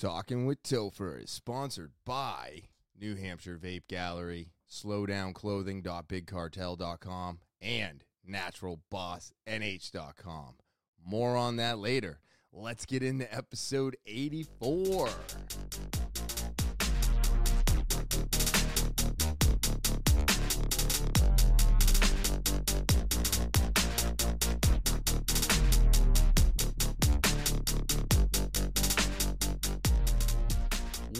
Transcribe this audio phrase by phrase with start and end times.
[0.00, 2.62] Talking with Topher is sponsored by
[2.98, 10.54] New Hampshire Vape Gallery, slowdownclothing.bigcartel.com, and naturalbossnh.com.
[11.04, 12.20] More on that later.
[12.50, 15.10] Let's get into episode 84.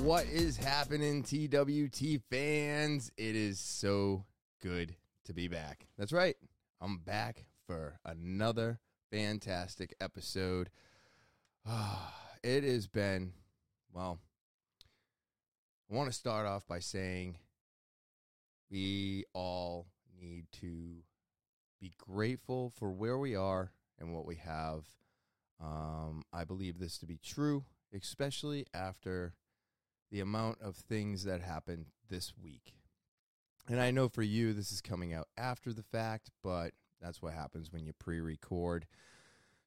[0.03, 3.13] What is happening, TWT fans?
[3.19, 4.25] It is so
[4.63, 5.87] good to be back.
[5.99, 6.37] That's right.
[6.81, 8.81] I'm back for another
[9.13, 10.71] fantastic episode.
[12.43, 13.35] it has been,
[13.93, 14.19] well,
[15.91, 17.37] I want to start off by saying
[18.71, 19.87] we all
[20.19, 21.03] need to
[21.79, 24.85] be grateful for where we are and what we have.
[25.63, 29.35] Um, I believe this to be true, especially after
[30.11, 32.75] the amount of things that happened this week.
[33.69, 37.35] And I know for you, this is coming out after the fact, but that's what
[37.35, 38.87] happens when you pre record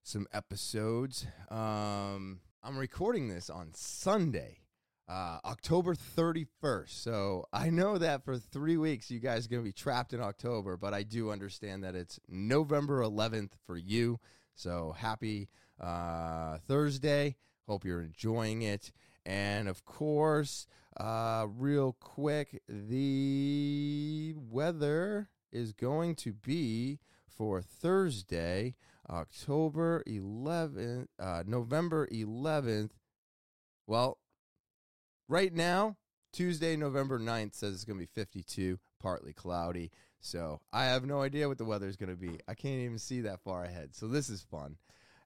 [0.04, 1.26] some episodes.
[1.50, 4.60] Um, I'm recording this on Sunday,
[5.08, 6.90] uh, October 31st.
[6.90, 10.22] So I know that for three weeks, you guys are going to be trapped in
[10.22, 14.20] October, but I do understand that it's November 11th for you.
[14.56, 17.38] So happy uh, Thursday.
[17.68, 18.92] Hope you're enjoying it.
[19.26, 28.76] And of course, uh, real quick, the weather is going to be for Thursday,
[29.10, 32.92] October 11th, uh, November 11th.
[33.88, 34.18] Well,
[35.28, 35.98] right now,
[36.32, 39.92] Tuesday, November 9th says it's going to be 52, partly cloudy.
[40.20, 42.40] So I have no idea what the weather is going to be.
[42.48, 43.94] I can't even see that far ahead.
[43.94, 44.78] So this is fun.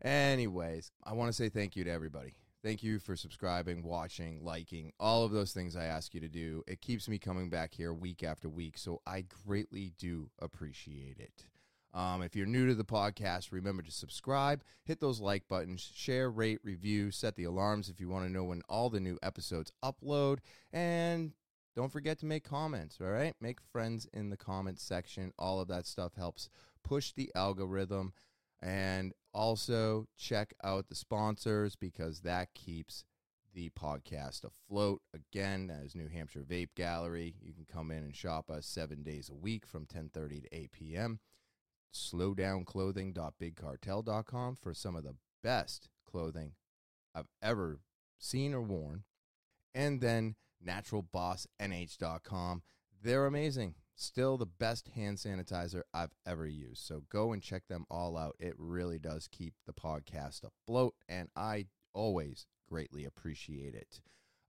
[0.01, 2.35] Anyways, I want to say thank you to everybody.
[2.63, 6.63] Thank you for subscribing, watching, liking, all of those things I ask you to do.
[6.67, 11.45] It keeps me coming back here week after week, so I greatly do appreciate it.
[11.93, 16.29] Um, if you're new to the podcast, remember to subscribe, hit those like buttons, share,
[16.29, 19.71] rate, review, set the alarms if you want to know when all the new episodes
[19.83, 20.39] upload,
[20.73, 21.33] and
[21.75, 23.35] don't forget to make comments, all right?
[23.39, 25.31] Make friends in the comments section.
[25.37, 26.49] All of that stuff helps
[26.83, 28.13] push the algorithm.
[28.61, 33.03] And also check out the sponsors because that keeps
[33.53, 35.01] the podcast afloat.
[35.13, 39.29] Again, as New Hampshire Vape Gallery, you can come in and shop us seven days
[39.29, 41.19] a week from 10:30 to 8 p.m.
[41.93, 46.53] Slowdownclothing.bigcartel.com for some of the best clothing
[47.15, 47.79] I've ever
[48.19, 49.03] seen or worn,
[49.73, 50.35] and then
[50.65, 52.61] naturalbossnh.com.
[53.01, 53.75] They're amazing.
[53.99, 56.85] Still the best hand sanitizer I've ever used.
[56.85, 58.35] So go and check them all out.
[58.39, 64.01] It really does keep the podcast afloat, and I always greatly appreciate it.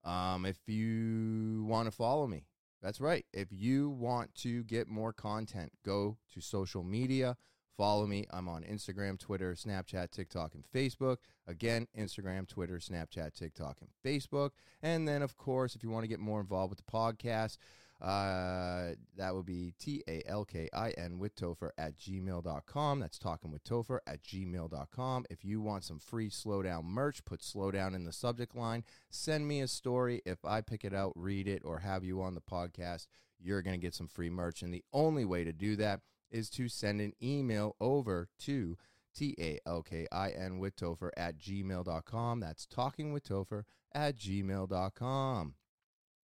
[0.05, 2.45] Um, if you want to follow me,
[2.83, 3.25] that's right.
[3.33, 7.39] If you want to get more content, go to social media.
[7.75, 8.27] Follow me.
[8.31, 11.19] I'm on Instagram, Twitter, Snapchat, TikTok, and Facebook.
[11.47, 14.51] Again, Instagram, Twitter, Snapchat, TikTok, and Facebook.
[14.83, 17.57] And then, of course, if you want to get more involved with the podcast,
[18.01, 23.01] uh, that would be T A L K I N with Topher at gmail.com.
[23.01, 25.27] That's talking with Topher at gmail.com.
[25.31, 28.85] If you want some free slowdown merch, put slowdown in the subject line.
[29.11, 30.23] Send me a story.
[30.25, 33.09] If I pick it out, read it, or have you on the podcast,
[33.41, 34.63] you're going to get some free merch.
[34.63, 38.77] And the only way to do that is to send an email over to
[39.13, 42.39] T A L K I N with Topher at gmail.com.
[42.39, 45.55] That's talking with Topher at gmail.com.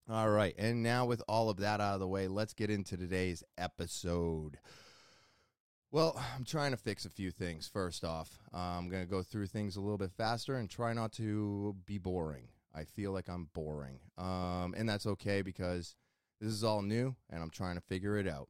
[0.08, 0.54] All right.
[0.58, 4.58] And now, with all of that out of the way, let's get into today's episode.
[5.90, 7.66] Well, I'm trying to fix a few things.
[7.66, 10.92] First off, uh, I'm going to go through things a little bit faster and try
[10.92, 12.48] not to be boring.
[12.74, 14.00] I feel like I'm boring.
[14.18, 15.94] Um, and that's okay because
[16.40, 18.48] this is all new and I'm trying to figure it out.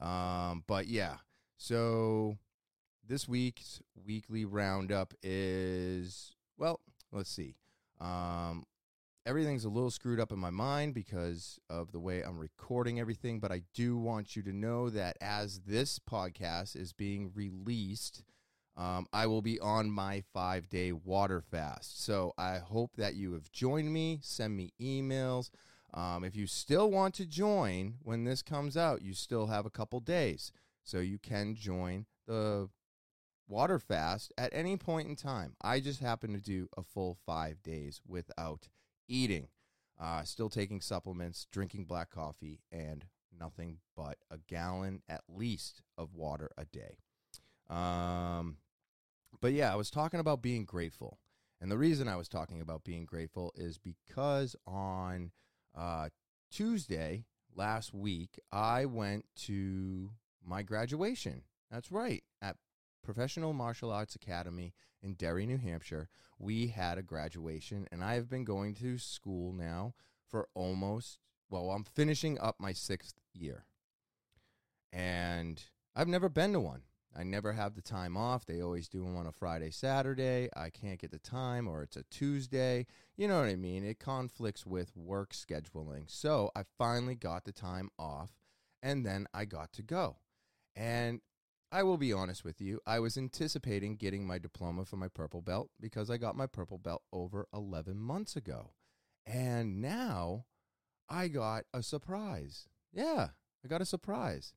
[0.00, 1.16] Um, but yeah,
[1.58, 2.38] so
[3.06, 6.80] this week's weekly roundup is, well,
[7.12, 7.54] let's see.
[8.00, 8.64] Um,
[9.28, 13.40] everything's a little screwed up in my mind because of the way I'm recording everything,
[13.40, 18.22] but I do want you to know that as this podcast is being released,
[18.74, 22.02] um, I will be on my five day water fast.
[22.02, 24.20] So I hope that you have joined me.
[24.22, 25.50] Send me emails.
[25.92, 29.70] Um, if you still want to join when this comes out, you still have a
[29.70, 30.52] couple days.
[30.84, 32.70] So you can join the
[33.46, 35.54] water fast at any point in time.
[35.60, 38.68] I just happen to do a full five days without
[39.08, 39.48] eating,
[40.00, 43.04] uh, still taking supplements, drinking black coffee, and
[43.38, 46.98] nothing but a gallon at least of water a day.
[47.68, 48.58] Um,
[49.40, 51.18] but yeah, I was talking about being grateful.
[51.60, 55.32] And the reason I was talking about being grateful is because on
[55.76, 56.08] uh,
[56.50, 57.24] Tuesday
[57.54, 60.10] last week, I went to
[60.44, 61.42] my graduation.
[61.70, 62.22] That's right.
[62.40, 62.56] At
[63.02, 64.72] Professional Martial Arts Academy
[65.02, 66.08] in Derry, New Hampshire,
[66.38, 69.94] we had a graduation, and I have been going to school now
[70.28, 71.18] for almost,
[71.50, 73.64] well, I'm finishing up my sixth year.
[74.92, 75.62] And
[75.94, 76.82] I've never been to one.
[77.16, 78.46] I never have the time off.
[78.46, 80.48] They always do them on a Friday, Saturday.
[80.54, 82.86] I can't get the time, or it's a Tuesday.
[83.16, 83.84] You know what I mean?
[83.84, 86.04] It conflicts with work scheduling.
[86.06, 88.30] So I finally got the time off,
[88.82, 90.18] and then I got to go.
[90.76, 91.20] And
[91.70, 95.42] I will be honest with you, I was anticipating getting my diploma for my purple
[95.42, 98.72] belt because I got my purple belt over 11 months ago.
[99.26, 100.46] And now
[101.10, 102.68] I got a surprise.
[102.90, 103.28] Yeah,
[103.62, 104.54] I got a surprise.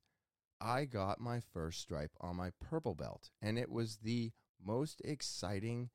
[0.58, 4.32] I got my first stripe on my purple belt, and it was the
[4.64, 5.90] most exciting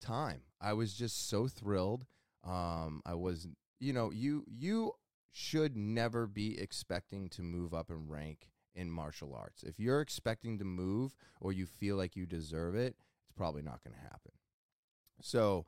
[0.00, 0.42] time.
[0.60, 2.04] I was just so thrilled.
[2.44, 3.48] Um, I was,
[3.80, 4.92] you know, you you
[5.32, 9.62] should never be expecting to move up in rank in martial arts.
[9.62, 13.82] If you're expecting to move or you feel like you deserve it, it's probably not
[13.84, 14.32] going to happen.
[15.20, 15.66] So,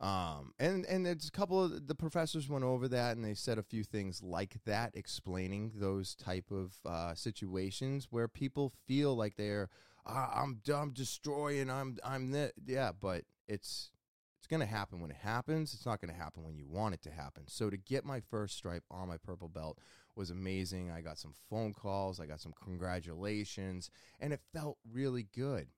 [0.00, 3.58] um, and and there's a couple of the professors went over that and they said
[3.58, 9.36] a few things like that, explaining those type of uh, situations where people feel like
[9.36, 9.68] they're
[10.06, 13.90] uh, I'm I'm destroying I'm I'm that yeah, but it's
[14.38, 15.72] it's going to happen when it happens.
[15.72, 17.44] It's not going to happen when you want it to happen.
[17.46, 19.78] So to get my first stripe on my purple belt
[20.16, 20.90] was amazing.
[20.90, 23.90] I got some phone calls, I got some congratulations,
[24.20, 25.68] and it felt really good.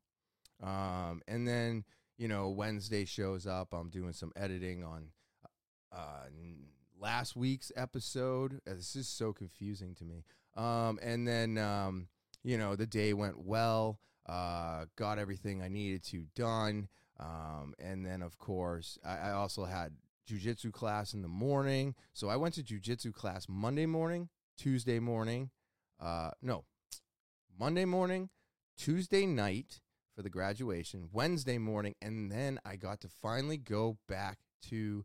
[0.62, 1.84] Um, and then
[2.18, 3.72] you know, Wednesday shows up.
[3.72, 5.08] I'm doing some editing on
[5.92, 6.28] uh,
[6.98, 8.60] last week's episode.
[8.66, 10.24] Uh, this is so confusing to me.
[10.56, 12.08] Um, and then, um,
[12.42, 14.00] you know, the day went well.
[14.26, 16.88] Uh, got everything I needed to done.
[17.20, 19.92] Um, and then, of course, I, I also had
[20.26, 21.94] jujitsu class in the morning.
[22.12, 25.50] So I went to jujitsu class Monday morning, Tuesday morning.
[26.00, 26.64] Uh, no,
[27.58, 28.28] Monday morning,
[28.76, 29.80] Tuesday night,
[30.16, 34.38] for the graduation Wednesday morning, and then I got to finally go back
[34.70, 35.04] to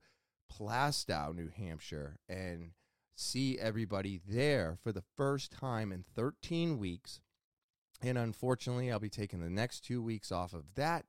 [0.52, 2.72] Plaistow, New Hampshire, and
[3.16, 7.20] see everybody there for the first time in 13 weeks.
[8.02, 11.06] And unfortunately, I'll be taking the next two weeks off of that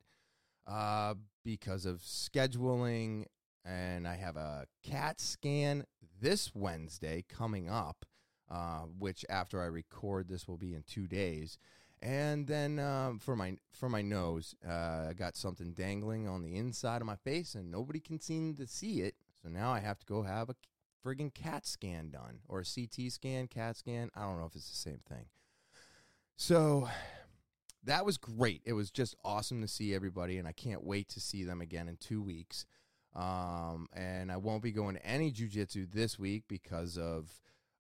[0.67, 3.27] uh, because of scheduling.
[3.65, 5.85] And I have a CAT scan
[6.21, 8.05] this Wednesday coming up,
[8.51, 11.59] uh, which after I record this will be in two days.
[12.01, 16.57] And then um, for my for my nose, uh, I got something dangling on the
[16.57, 19.15] inside of my face, and nobody can seem to see it.
[19.41, 20.57] So now I have to go have a
[21.05, 24.11] friggin' CAT scan done, or a CT scan, CAT scan.
[24.17, 25.27] I don't know if it's the same thing.
[26.37, 26.89] So
[27.85, 28.63] that was great.
[28.65, 31.89] It was just awesome to see everybody, and I can't wait to see them again
[31.89, 32.67] in two weeks.
[33.15, 37.31] Um, and I won't be going to any jujitsu this week because of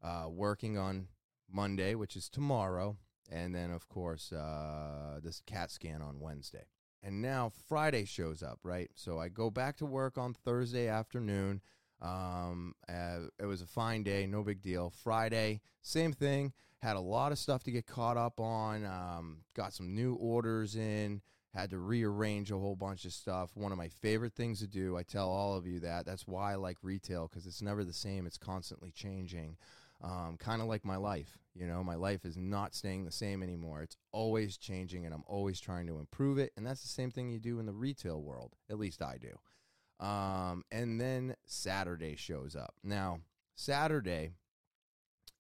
[0.02, 1.08] uh, working on
[1.50, 2.96] Monday, which is tomorrow
[3.32, 6.64] and then of course uh, this CAT scan on Wednesday.
[7.02, 8.90] And now Friday shows up, right?
[8.94, 11.60] So I go back to work on Thursday afternoon.
[12.00, 14.92] Um, uh, it was a fine day, no big deal.
[15.02, 16.52] Friday, same thing.
[16.80, 18.84] Had a lot of stuff to get caught up on.
[18.84, 21.22] Um, got some new orders in.
[21.54, 23.50] Had to rearrange a whole bunch of stuff.
[23.54, 24.96] One of my favorite things to do.
[24.96, 26.06] I tell all of you that.
[26.06, 28.26] That's why I like retail because it's never the same.
[28.26, 29.56] It's constantly changing
[30.02, 31.38] um, kind of like my life.
[31.54, 33.82] You know, my life is not staying the same anymore.
[33.82, 36.52] It's always changing, and I'm always trying to improve it.
[36.56, 38.54] And that's the same thing you do in the retail world.
[38.70, 40.04] At least I do.
[40.04, 42.74] Um, and then Saturday shows up.
[42.82, 43.20] Now,
[43.54, 44.32] Saturday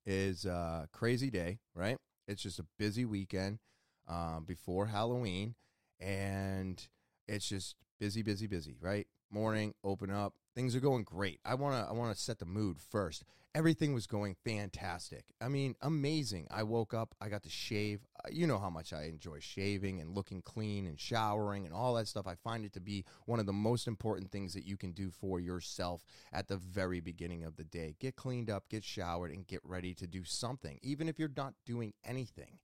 [0.06, 1.98] is a crazy day, right?
[2.28, 3.58] It's just a busy weekend
[4.06, 5.54] um, before Halloween,
[6.02, 6.86] and
[7.28, 9.06] it's just busy, busy, busy, right?
[9.30, 11.40] Morning, open up, things are going great.
[11.44, 13.24] I want to I want to set the mood first.
[13.54, 15.24] Everything was going fantastic.
[15.38, 16.46] I mean, amazing.
[16.50, 18.00] I woke up, I got to shave.
[18.24, 21.94] Uh, you know how much I enjoy shaving and looking clean and showering and all
[21.94, 22.26] that stuff.
[22.26, 25.10] I find it to be one of the most important things that you can do
[25.10, 27.94] for yourself at the very beginning of the day.
[28.00, 31.52] Get cleaned up, get showered and get ready to do something, even if you're not
[31.66, 32.58] doing anything.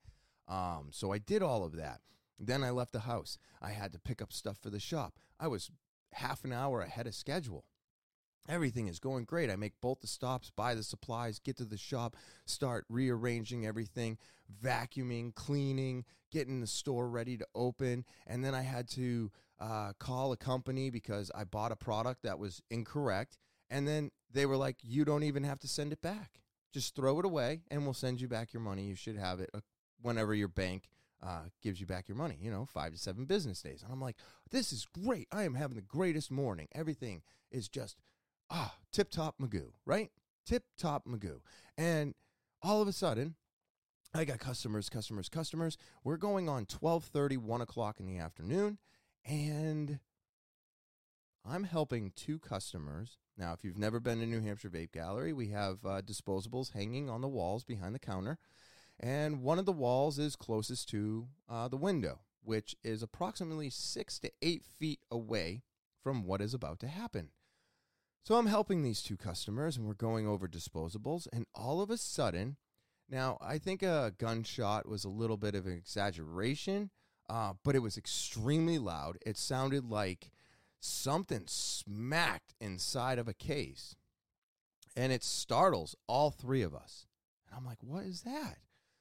[0.49, 2.00] Um, so I did all of that.
[2.38, 3.38] Then I left the house.
[3.61, 5.14] I had to pick up stuff for the shop.
[5.40, 5.71] I was
[6.12, 7.64] half an hour ahead of schedule.
[8.49, 9.50] Everything is going great.
[9.50, 12.16] I make both the stops, buy the supplies, get to the shop,
[12.47, 14.16] start rearranging everything,
[14.64, 18.04] vacuuming, cleaning, getting the store ready to open.
[18.26, 19.30] And then I had to
[19.61, 23.37] uh, call a company because I bought a product that was incorrect.
[23.68, 26.40] And then they were like, you don't even have to send it back.
[26.73, 28.85] Just throw it away and we'll send you back your money.
[28.85, 29.61] You should have it uh,
[30.00, 30.88] whenever your bank
[31.23, 33.83] uh, gives you back your money, you know, five to seven business days.
[33.83, 34.17] And I'm like,
[34.51, 35.29] this is great.
[35.33, 36.69] I am having the greatest morning.
[36.75, 37.97] Everything is just,
[38.51, 40.11] ah, tip top Magoo, right?
[40.47, 41.41] Tip top Magoo.
[41.77, 42.15] And
[42.63, 43.35] all of a sudden,
[44.15, 45.77] I got customers, customers, customers.
[46.03, 48.79] We're going on 1230, 1 o'clock in the afternoon.
[49.25, 49.99] And
[51.45, 53.19] I'm helping two customers.
[53.37, 57.09] Now, if you've never been to New Hampshire Vape Gallery, we have uh, disposables hanging
[57.09, 58.39] on the walls behind the counter.
[59.00, 64.19] And one of the walls is closest to uh, the window, which is approximately six
[64.21, 65.62] to eight feet away
[66.02, 67.31] from what is about to happen.
[68.25, 71.28] So I'm helping these two customers and we're going over disposables.
[71.33, 72.57] And all of a sudden,
[73.09, 76.90] now I think a gunshot was a little bit of an exaggeration,
[77.31, 79.19] uh, but it was extremely loud.
[79.25, 80.31] It sounded like
[80.81, 83.95] something smacked inside of a case.
[84.97, 87.07] And it startles all three of us.
[87.47, 88.59] And I'm like, what is that?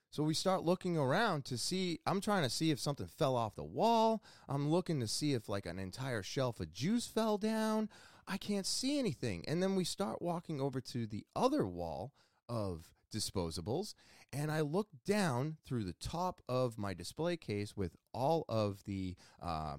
[0.10, 2.00] So we start looking around to see.
[2.06, 4.24] I'm trying to see if something fell off the wall.
[4.48, 7.90] I'm looking to see if like an entire shelf of juice fell down.
[8.28, 9.46] I can't see anything.
[9.48, 12.14] And then we start walking over to the other wall
[12.50, 13.94] of disposables.
[14.34, 19.16] And I look down through the top of my display case with all of the
[19.42, 19.78] uh,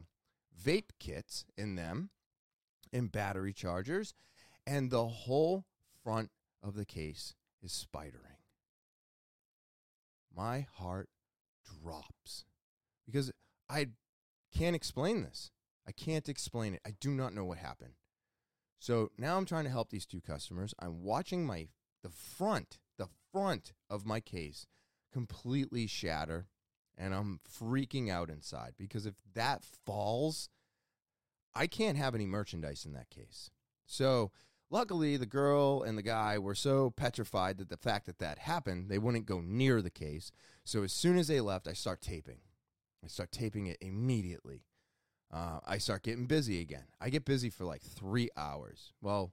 [0.62, 2.10] vape kits in them
[2.92, 4.14] and battery chargers.
[4.66, 5.64] And the whole
[6.02, 6.30] front
[6.62, 8.37] of the case is spidering
[10.38, 11.08] my heart
[11.82, 12.44] drops
[13.04, 13.32] because
[13.68, 13.88] I
[14.56, 15.50] can't explain this.
[15.86, 16.80] I can't explain it.
[16.86, 17.94] I do not know what happened.
[18.78, 20.74] So now I'm trying to help these two customers.
[20.78, 21.68] I'm watching my
[22.04, 24.66] the front, the front of my case
[25.12, 26.46] completely shatter
[26.96, 30.48] and I'm freaking out inside because if that falls,
[31.54, 33.50] I can't have any merchandise in that case.
[33.86, 34.30] So
[34.70, 38.90] Luckily, the girl and the guy were so petrified that the fact that that happened,
[38.90, 40.30] they wouldn't go near the case.
[40.64, 42.40] So as soon as they left, I start taping.
[43.02, 44.64] I start taping it immediately.
[45.32, 46.84] Uh, I start getting busy again.
[47.00, 48.92] I get busy for like three hours.
[49.00, 49.32] Well,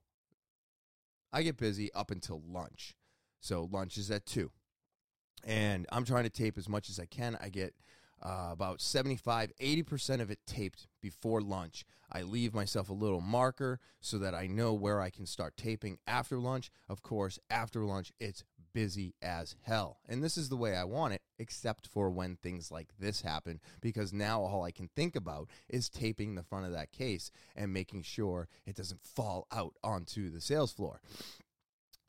[1.34, 2.96] I get busy up until lunch.
[3.42, 4.52] So lunch is at two.
[5.44, 7.38] And I'm trying to tape as much as I can.
[7.42, 7.74] I get
[8.26, 11.86] uh, about 75, 80% of it taped before lunch.
[12.12, 16.00] I leave myself a little marker so that I know where I can start taping
[16.08, 16.72] after lunch.
[16.90, 20.00] Of course, after lunch, it's busy as hell.
[20.10, 23.60] And this is the way I want it, except for when things like this happen,
[23.80, 27.72] because now all I can think about is taping the front of that case and
[27.72, 31.00] making sure it doesn't fall out onto the sales floor.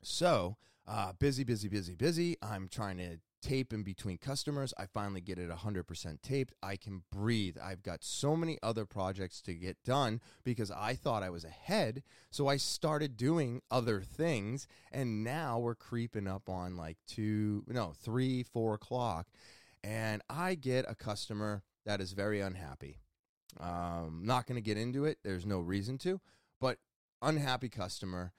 [0.01, 0.57] So,
[0.87, 2.37] uh, busy, busy, busy, busy.
[2.41, 4.73] I'm trying to tape in between customers.
[4.77, 6.53] I finally get it 100% taped.
[6.61, 7.57] I can breathe.
[7.61, 12.03] I've got so many other projects to get done because I thought I was ahead.
[12.31, 14.67] So I started doing other things.
[14.91, 19.27] And now we're creeping up on like two, no, three, four o'clock.
[19.83, 22.99] And I get a customer that is very unhappy.
[23.59, 25.19] Um, not going to get into it.
[25.23, 26.19] There's no reason to,
[26.59, 26.77] but
[27.21, 28.33] unhappy customer.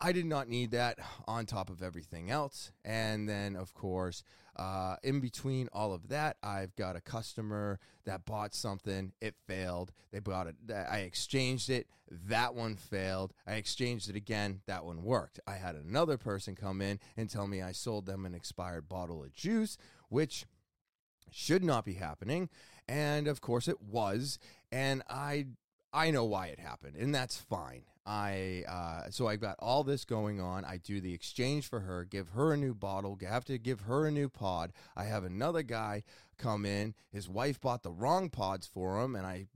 [0.00, 2.72] I did not need that on top of everything else.
[2.84, 4.22] And then, of course,
[4.56, 9.12] uh, in between all of that, I've got a customer that bought something.
[9.20, 9.92] It failed.
[10.10, 10.56] They bought it.
[10.72, 11.86] I exchanged it.
[12.10, 13.34] That one failed.
[13.46, 14.62] I exchanged it again.
[14.66, 15.38] That one worked.
[15.46, 19.22] I had another person come in and tell me I sold them an expired bottle
[19.22, 19.76] of juice,
[20.08, 20.46] which
[21.30, 22.48] should not be happening.
[22.88, 24.38] And of course, it was.
[24.72, 25.46] And I
[25.92, 27.82] I know why it happened, and that's fine.
[28.10, 30.64] I uh, so I've got all this going on.
[30.64, 34.04] I do the exchange for her, give her a new bottle, have to give her
[34.04, 34.72] a new pod.
[34.96, 36.02] I have another guy
[36.36, 36.96] come in.
[37.12, 39.46] His wife bought the wrong pods for him, and I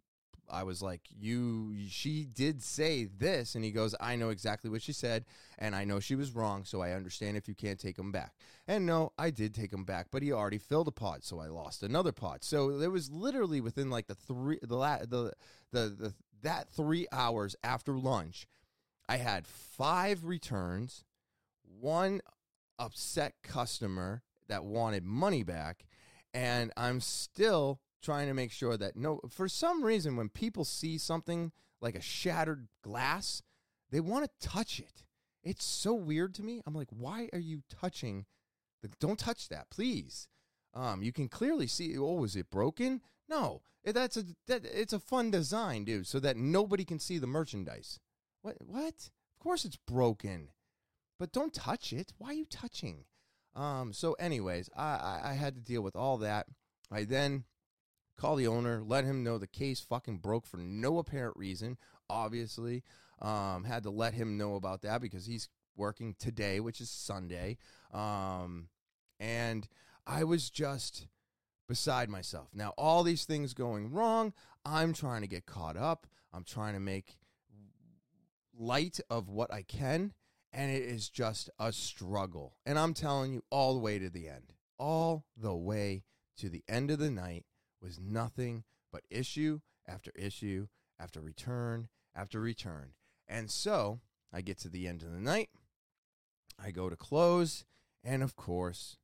[0.49, 4.83] I was like, "You, she did say this," and he goes, "I know exactly what
[4.83, 5.25] she said,
[5.59, 8.35] and I know she was wrong, so I understand if you can't take them back."
[8.69, 11.49] And no, I did take them back, but he already filled a pod, so I
[11.49, 12.45] lost another pod.
[12.45, 15.33] So there was literally within like the three, the la- the
[15.73, 18.47] the the that three hours after lunch,
[19.09, 21.05] I had five returns,
[21.81, 22.21] one
[22.79, 25.85] upset customer that wanted money back,
[26.33, 30.99] and I'm still trying to make sure that no, for some reason, when people see
[30.99, 33.43] something like a shattered glass,
[33.91, 35.05] they want to touch it.
[35.43, 36.63] It's so weird to me.
[36.67, 38.25] I'm like, why are you touching?
[38.83, 40.29] The, don't touch that, please.
[40.73, 41.97] Um, you can clearly see.
[41.97, 43.01] Oh, is it broken?
[43.29, 47.27] No, that's a that, it's a fun design, dude, so that nobody can see the
[47.27, 47.99] merchandise.
[48.43, 48.57] What?
[48.61, 49.11] What?
[49.35, 50.49] Of course it's broken,
[51.19, 52.13] but don't touch it.
[52.19, 53.05] Why are you touching?
[53.55, 53.93] Um.
[53.93, 56.47] So, anyways, I, I, I had to deal with all that.
[56.91, 57.45] I then
[58.17, 61.77] call the owner, let him know the case fucking broke for no apparent reason.
[62.09, 62.83] Obviously,
[63.21, 67.57] um, had to let him know about that because he's working today, which is Sunday.
[67.93, 68.69] Um,
[69.19, 69.69] and
[70.07, 71.07] I was just
[71.69, 72.49] beside myself.
[72.55, 74.33] Now, all these things going wrong,
[74.65, 76.07] I'm trying to get caught up.
[76.33, 77.17] I'm trying to make
[78.57, 80.13] light of what I can,
[80.53, 82.57] and it is just a struggle.
[82.67, 86.05] And I'm telling you, all the way to the end, all the way
[86.39, 87.45] to the end of the night
[87.81, 90.67] was nothing but issue after issue
[90.99, 92.93] after return after return.
[93.29, 94.01] And so
[94.33, 95.51] I get to the end of the night,
[96.63, 97.65] I go to close,
[98.03, 98.99] and of course,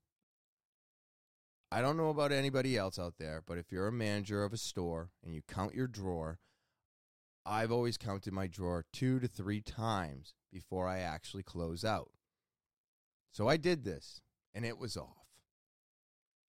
[1.72, 4.56] I don't know about anybody else out there, but if you're a manager of a
[4.56, 6.40] store and you count your drawer,
[7.46, 12.10] I've always counted my drawer two to three times before I actually close out.
[13.32, 14.20] So I did this
[14.52, 15.28] and it was off.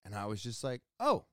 [0.03, 1.25] And I was just like, oh,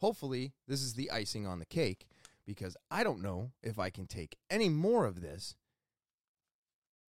[0.00, 2.06] hopefully this is the icing on the cake
[2.46, 5.54] because I don't know if I can take any more of this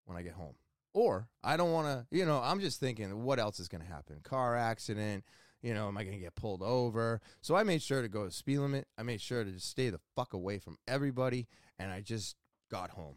[0.05, 0.57] when I get home.
[0.93, 3.87] Or I don't want to, you know, I'm just thinking, what else is going to
[3.87, 4.19] happen?
[4.25, 5.25] Car accident,
[5.63, 7.21] you know, am I going to get pulled over?
[7.41, 8.87] So I made sure to go to speed limit.
[8.99, 11.49] I made sure to just stay the fuck away from everybody.
[11.79, 12.37] And I just
[12.71, 13.17] got home.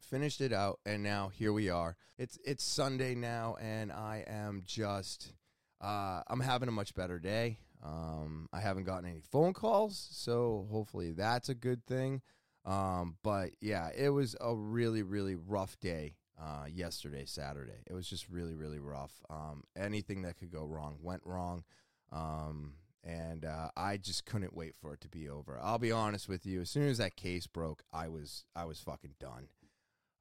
[0.00, 1.96] Finished it out, and now here we are.
[2.18, 5.32] It's it's Sunday now, and I am just
[5.80, 7.58] uh, I'm having a much better day.
[7.82, 12.20] Um, I haven't gotten any phone calls, so hopefully that's a good thing.
[12.64, 17.84] Um, but yeah, it was a really really rough day uh, yesterday, Saturday.
[17.86, 19.12] It was just really, really rough.
[19.30, 21.62] Um, anything that could go wrong went wrong.
[22.10, 25.58] Um, and uh, I just couldn't wait for it to be over.
[25.62, 26.60] I'll be honest with you.
[26.60, 29.48] As soon as that case broke, I was I was fucking done.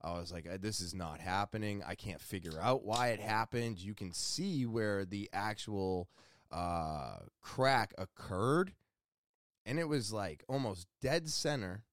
[0.04, 1.84] I was like, this is not happening.
[1.86, 3.80] I can't figure out why it happened.
[3.80, 6.10] You can see where the actual
[6.51, 8.74] uh, crack occurred,
[9.63, 11.84] and it was like almost dead center,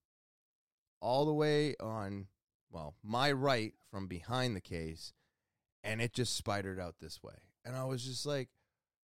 [1.02, 2.28] all the way on
[2.70, 5.12] well, my right from behind the case,
[5.82, 7.34] and it just spidered out this way.
[7.64, 8.48] And I was just like,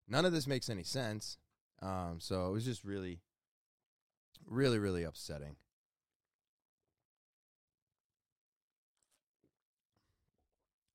[0.09, 1.39] none of this makes any sense.
[1.81, 3.21] Um, so it was just really,
[4.47, 5.57] really, really upsetting.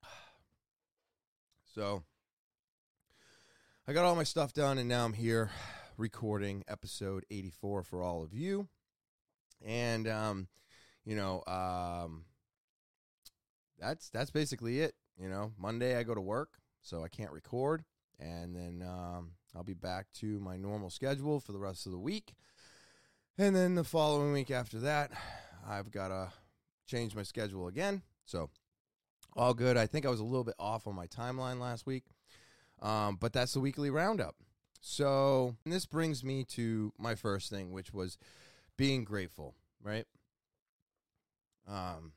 [1.75, 2.03] So
[3.87, 5.49] I got all my stuff done, and now I'm here
[5.97, 8.67] recording episode 84 for all of you.
[9.65, 10.47] And, um,
[11.03, 12.25] you know, um,
[13.79, 14.95] that's that's basically it.
[15.19, 17.83] You know, Monday I go to work, so I can't record,
[18.19, 21.99] and then um, I'll be back to my normal schedule for the rest of the
[21.99, 22.33] week.
[23.37, 25.11] And then the following week after that,
[25.67, 26.31] I've got to
[26.85, 28.03] change my schedule again.
[28.25, 28.49] So
[29.35, 29.77] all good.
[29.77, 32.03] I think I was a little bit off on my timeline last week,
[32.81, 34.35] um, but that's the weekly roundup.
[34.81, 38.17] So this brings me to my first thing, which was
[38.77, 39.55] being grateful.
[39.81, 40.05] Right.
[41.67, 42.11] Um,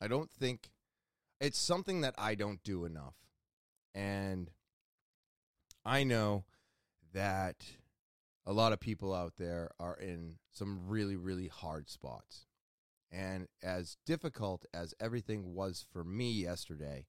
[0.00, 0.70] I don't think
[1.40, 3.14] it's something that I don't do enough.
[3.94, 4.50] And
[5.84, 6.44] I know
[7.12, 7.64] that
[8.46, 12.46] a lot of people out there are in some really, really hard spots.
[13.10, 17.06] And as difficult as everything was for me yesterday,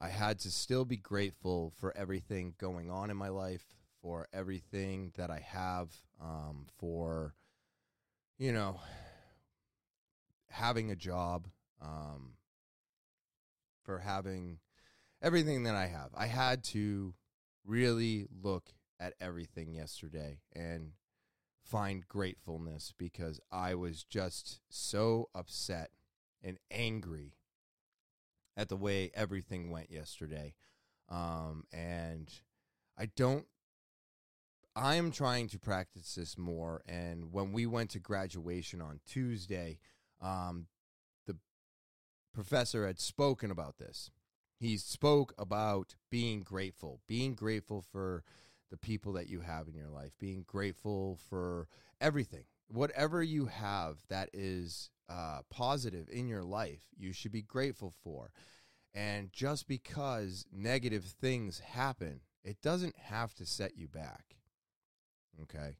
[0.00, 3.64] I had to still be grateful for everything going on in my life,
[4.00, 5.90] for everything that I have,
[6.20, 7.34] um, for,
[8.38, 8.80] you know,
[10.50, 11.48] having a job,
[11.82, 12.37] um,
[13.88, 14.58] for having
[15.22, 16.10] everything that I have.
[16.14, 17.14] I had to
[17.64, 20.90] really look at everything yesterday and
[21.64, 25.88] find gratefulness because I was just so upset
[26.44, 27.32] and angry
[28.58, 30.52] at the way everything went yesterday.
[31.08, 32.30] Um, and
[32.98, 33.46] I don't,
[34.76, 36.82] I'm trying to practice this more.
[36.86, 39.78] And when we went to graduation on Tuesday,
[40.20, 40.66] um,
[42.38, 44.12] professor had spoken about this.
[44.60, 48.22] He spoke about being grateful, being grateful for
[48.70, 51.66] the people that you have in your life, being grateful for
[52.00, 52.44] everything.
[52.68, 58.30] Whatever you have that is uh, positive in your life, you should be grateful for.
[58.94, 64.36] And just because negative things happen, it doesn't have to set you back.
[65.42, 65.74] Okay.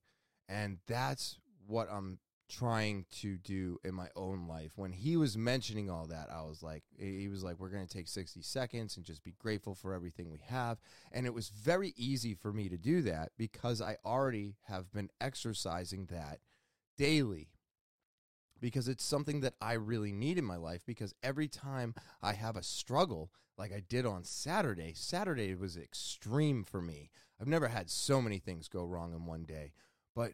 [0.49, 4.73] And that's what I'm trying to do in my own life.
[4.77, 7.93] When he was mentioning all that, I was like, he was like, we're going to
[7.93, 10.79] take 60 seconds and just be grateful for everything we have.
[11.13, 15.11] And it was very easy for me to do that because I already have been
[15.21, 16.39] exercising that
[16.97, 17.49] daily
[18.61, 22.57] because it's something that I really need in my life because every time I have
[22.57, 27.11] a struggle like I did on Saturday, Saturday was extreme for me.
[27.41, 29.73] I've never had so many things go wrong in one day,
[30.15, 30.33] but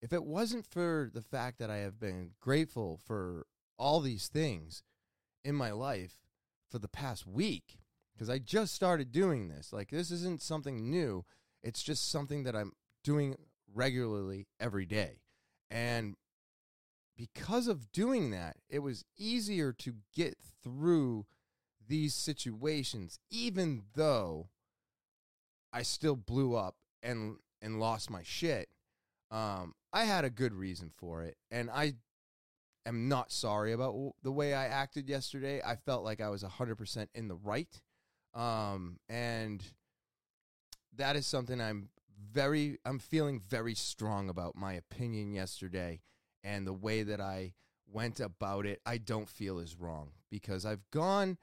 [0.00, 3.46] if it wasn't for the fact that I have been grateful for
[3.78, 4.82] all these things
[5.44, 6.18] in my life
[6.70, 7.78] for the past week,
[8.14, 11.24] because I just started doing this, like this isn't something new.
[11.62, 12.72] It's just something that I'm
[13.04, 13.36] doing
[13.72, 15.20] regularly every day.
[15.70, 16.16] And
[17.16, 21.26] because of doing that, it was easier to get through
[21.86, 24.48] these situations, even though
[25.72, 28.68] I still blew up and and lost my shit.
[29.30, 31.94] Um, I had a good reason for it, and I
[32.86, 35.60] am not sorry about the way I acted yesterday.
[35.64, 37.80] I felt like I was hundred percent in the right,
[38.34, 39.62] um, and
[40.96, 41.88] that is something I'm
[42.32, 46.00] very I'm feeling very strong about my opinion yesterday
[46.42, 47.52] and the way that I
[47.92, 51.38] went about it, I don't feel is wrong because I've gone,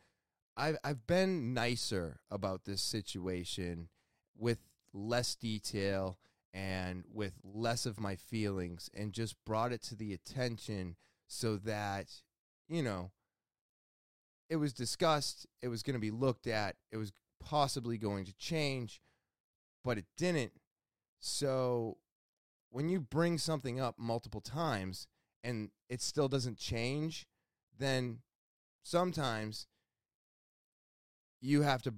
[0.56, 3.90] I've, I've been nicer about this situation
[4.38, 4.60] with
[4.94, 6.18] less detail
[6.54, 10.96] and with less of my feelings and just brought it to the attention
[11.28, 12.08] so that,
[12.68, 13.12] you know,
[14.50, 18.34] it was discussed, it was going to be looked at, it was possibly going to
[18.38, 19.02] change,
[19.84, 20.54] but it didn't.
[21.20, 21.98] So
[22.70, 25.08] when you bring something up multiple times
[25.44, 27.26] and it still doesn't change,
[27.78, 28.20] then
[28.84, 29.68] sometimes
[31.42, 31.94] you have to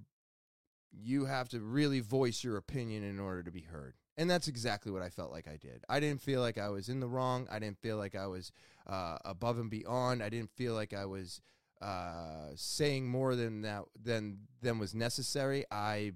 [0.92, 3.94] you have to really voice your opinion in order to be heard.
[4.20, 5.86] And that's exactly what I felt like I did.
[5.88, 7.48] I didn't feel like I was in the wrong.
[7.50, 8.52] I didn't feel like I was
[8.86, 10.22] uh, above and beyond.
[10.22, 11.40] I didn't feel like I was
[11.82, 15.64] uh, saying more than that than than was necessary.
[15.72, 16.12] I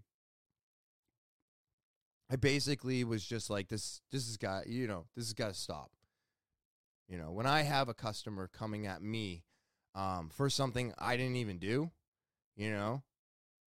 [2.29, 5.53] I basically was just like this this has got you know this has got to
[5.53, 5.89] stop.
[7.07, 9.43] You know, when I have a customer coming at me
[9.95, 11.89] um, for something I didn't even do,
[12.57, 13.01] you know,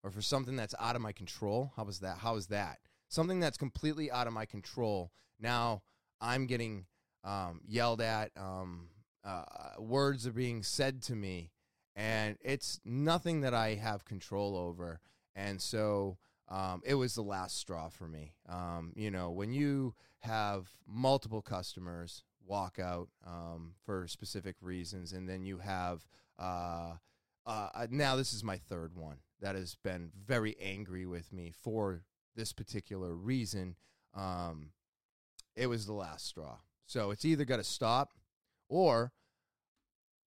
[0.04, 2.17] or for something that's out of my control, how was that?
[2.17, 2.80] How is that?
[3.13, 5.12] Something that's completely out of my control.
[5.39, 5.84] Now
[6.19, 6.88] I'm getting
[7.23, 8.32] um, yelled at.
[8.36, 8.88] Um,
[9.23, 9.43] uh,
[9.78, 11.52] words are being said to me,
[11.95, 14.99] and it's nothing that I have control over.
[15.36, 16.17] And so
[16.49, 18.34] um, it was the last straw for me.
[18.49, 25.30] Um, you know, when you have multiple customers walk out um, for specific reasons, and
[25.30, 26.04] then you have
[26.39, 26.93] uh,
[27.45, 32.02] uh, now this is my third one that has been very angry with me for
[32.36, 33.76] this particular reason.
[34.13, 34.72] Um,
[35.56, 36.58] it was the last straw.
[36.86, 38.13] So it's either got to stop
[38.69, 39.12] or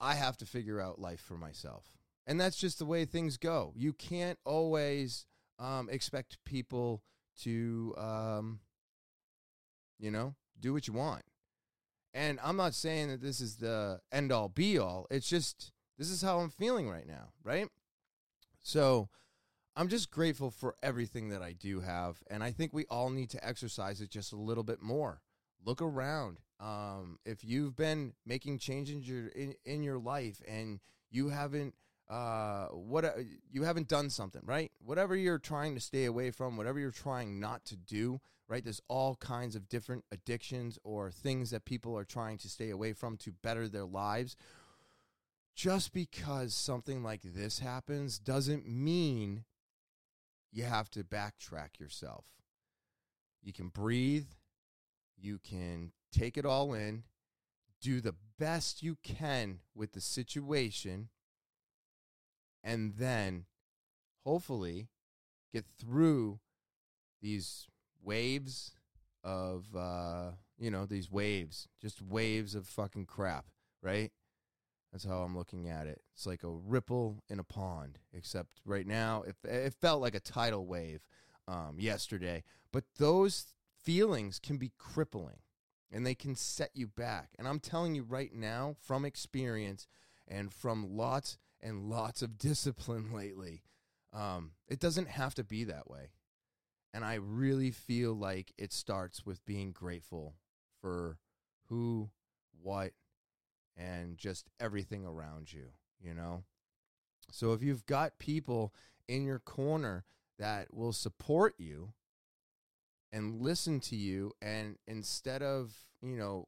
[0.00, 1.84] I have to figure out life for myself.
[2.26, 3.72] And that's just the way things go.
[3.76, 5.26] You can't always
[5.58, 7.02] um, expect people
[7.42, 8.60] to, um,
[9.98, 11.22] you know, do what you want.
[12.12, 15.06] And I'm not saying that this is the end all be all.
[15.10, 17.68] It's just, this is how I'm feeling right now, right?
[18.62, 19.08] So
[19.76, 22.22] I'm just grateful for everything that I do have.
[22.30, 25.20] And I think we all need to exercise it just a little bit more.
[25.64, 26.38] Look around.
[26.58, 31.74] Um, if you've been making changes in your, in, in your life and you haven't
[32.08, 33.10] uh, what uh,
[33.50, 37.40] you haven't done something right whatever you're trying to stay away from whatever you're trying
[37.40, 42.04] not to do right there's all kinds of different addictions or things that people are
[42.04, 44.36] trying to stay away from to better their lives
[45.56, 49.44] just because something like this happens doesn't mean
[50.56, 52.24] you have to backtrack yourself.
[53.42, 54.28] You can breathe.
[55.14, 57.02] You can take it all in.
[57.82, 61.10] Do the best you can with the situation.
[62.64, 63.44] And then
[64.24, 64.88] hopefully
[65.52, 66.40] get through
[67.20, 67.66] these
[68.02, 68.72] waves
[69.22, 73.46] of uh, you know these waves just waves of fucking crap
[73.82, 74.10] right
[74.92, 78.86] that's how i'm looking at it it's like a ripple in a pond except right
[78.86, 81.00] now it, it felt like a tidal wave
[81.48, 85.38] um, yesterday but those feelings can be crippling
[85.92, 89.86] and they can set you back and i'm telling you right now from experience
[90.28, 93.62] and from lots and lots of discipline lately.
[94.12, 96.10] Um, it doesn't have to be that way.
[96.94, 100.36] And I really feel like it starts with being grateful
[100.80, 101.18] for
[101.68, 102.10] who,
[102.62, 102.92] what,
[103.76, 105.66] and just everything around you,
[106.00, 106.44] you know?
[107.30, 108.72] So if you've got people
[109.08, 110.04] in your corner
[110.38, 111.92] that will support you
[113.12, 116.46] and listen to you, and instead of, you know,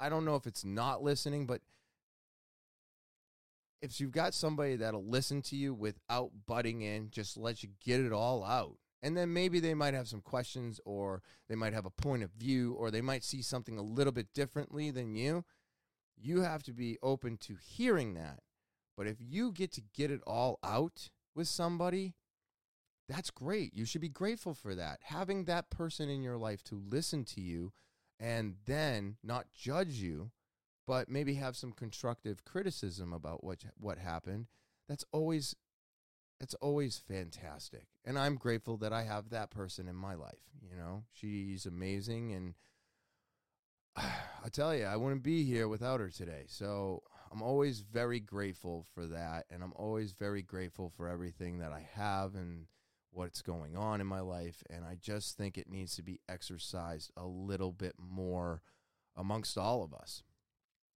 [0.00, 1.60] I don't know if it's not listening, but
[3.80, 8.00] if you've got somebody that'll listen to you without butting in, just let you get
[8.00, 8.76] it all out.
[9.02, 12.30] And then maybe they might have some questions or they might have a point of
[12.30, 15.44] view or they might see something a little bit differently than you.
[16.16, 18.40] You have to be open to hearing that.
[18.96, 22.14] But if you get to get it all out with somebody,
[23.08, 23.74] that's great.
[23.74, 25.00] You should be grateful for that.
[25.04, 27.72] Having that person in your life to listen to you
[28.20, 30.30] and then not judge you
[30.86, 34.46] but maybe have some constructive criticism about what what happened.
[34.88, 35.54] That's always
[36.40, 37.86] it's always fantastic.
[38.04, 40.50] And I'm grateful that I have that person in my life.
[40.60, 42.32] You know, she's amazing.
[42.32, 42.54] And
[43.96, 46.44] I tell you, I wouldn't be here without her today.
[46.46, 49.46] So I'm always very grateful for that.
[49.50, 52.66] And I'm always very grateful for everything that I have and
[53.10, 54.62] what's going on in my life.
[54.70, 58.62] And I just think it needs to be exercised a little bit more
[59.16, 60.22] amongst all of us.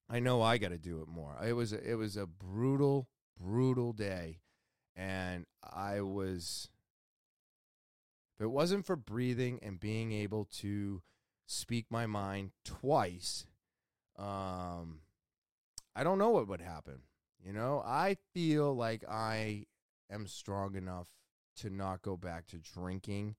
[0.10, 1.36] I know I got to do it more.
[1.46, 4.42] It was a, it was a brutal, brutal day,
[4.96, 6.70] and I was.
[8.36, 11.02] If it wasn't for breathing and being able to
[11.46, 13.46] speak my mind twice,
[14.18, 15.00] um,
[15.96, 17.02] I don't know what would happen.
[17.44, 19.66] You know, I feel like I
[20.10, 21.08] am strong enough
[21.58, 23.36] to not go back to drinking,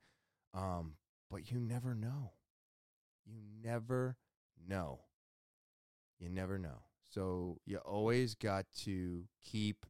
[0.55, 0.95] um,
[1.31, 2.33] but you never know.
[3.25, 4.17] You never
[4.69, 5.01] know.
[6.19, 6.85] You never know.
[7.13, 9.87] So you always got to keep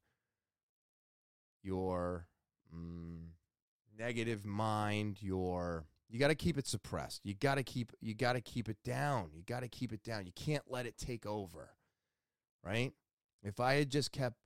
[1.62, 2.26] your
[2.74, 3.28] mm,
[3.98, 7.22] negative mind, your you got to keep it suppressed.
[7.24, 9.30] You got to keep you got to keep it down.
[9.34, 10.26] You got to keep it down.
[10.26, 11.70] You can't let it take over.
[12.64, 12.92] Right?
[13.42, 14.36] If I had just kept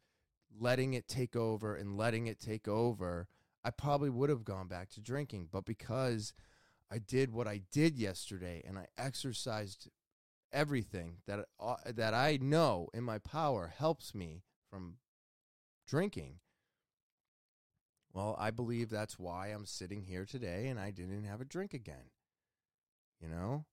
[0.58, 3.28] letting it take over and letting it take over,
[3.64, 6.32] I probably would have gone back to drinking, but because
[6.90, 9.88] I did what I did yesterday and I exercised
[10.52, 14.96] everything that uh, that I know in my power helps me from
[15.86, 16.40] drinking.
[18.12, 21.74] Well, I believe that's why I'm sitting here today and I didn't have a drink
[21.74, 22.10] again.
[23.20, 23.64] You know?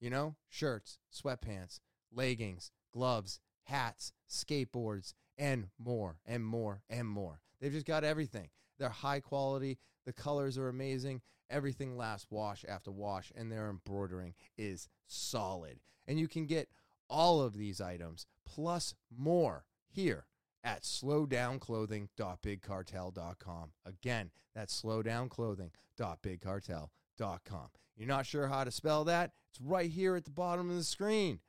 [0.00, 1.80] You know, shirts, sweatpants,
[2.12, 7.40] leggings, gloves, hats, skateboards, and more and more and more.
[7.60, 8.48] They've just got everything.
[8.78, 9.78] They're high quality.
[10.06, 11.20] The colors are amazing.
[11.50, 15.80] Everything lasts wash after wash, and their embroidering is solid.
[16.06, 16.68] And you can get
[17.08, 20.26] all of these items plus more here
[20.64, 23.70] at slowdownclothing.bigcartel.com.
[23.86, 27.68] Again, that's slowdownclothing.bigcartel.com.
[27.96, 29.32] You're not sure how to spell that?
[29.50, 31.40] It's right here at the bottom of the screen.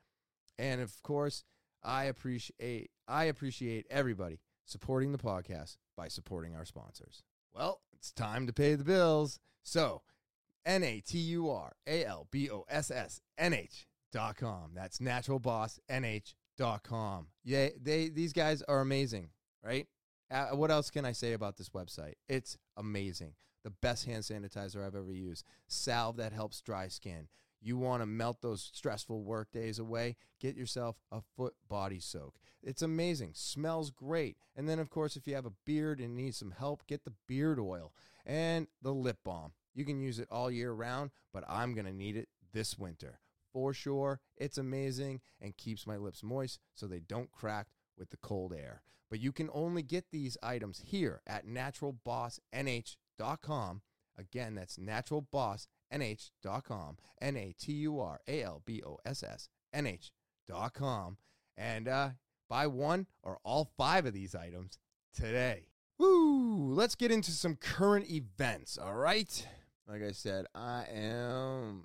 [0.58, 1.44] And of course,
[1.82, 7.22] I appreciate I appreciate everybody supporting the podcast by supporting our sponsors.
[7.54, 9.38] Well, it's time to pay the bills.
[9.62, 10.02] So,
[10.64, 14.72] N A T U R A L B O S S N H dot com.
[14.74, 17.26] That's Natural Boss NH dot com.
[17.44, 19.30] Yeah, they these guys are amazing,
[19.64, 19.86] right?
[20.30, 22.14] Uh, what else can I say about this website?
[22.28, 23.34] It's amazing.
[23.64, 25.44] The best hand sanitizer I've ever used.
[25.68, 27.28] Salve that helps dry skin.
[27.60, 30.16] You want to melt those stressful work days away?
[30.40, 32.40] Get yourself a foot body soak.
[32.60, 33.32] It's amazing.
[33.34, 34.36] Smells great.
[34.56, 37.12] And then, of course, if you have a beard and need some help, get the
[37.28, 37.92] beard oil
[38.26, 39.52] and the lip balm.
[39.74, 43.20] You can use it all year round, but I'm going to need it this winter
[43.52, 44.20] for sure.
[44.36, 48.82] It's amazing and keeps my lips moist so they don't crack with the cold air.
[49.10, 53.82] But you can only get these items here at naturalbossnh.com.
[54.18, 56.96] Again, that's naturalbossnh.com.
[57.20, 61.18] N A T U R A L B O S S N H.com.
[61.56, 62.10] And uh,
[62.48, 64.78] buy one or all five of these items
[65.14, 65.68] today.
[65.98, 66.72] Woo!
[66.72, 69.46] Let's get into some current events, all right?
[69.86, 71.84] Like I said, I am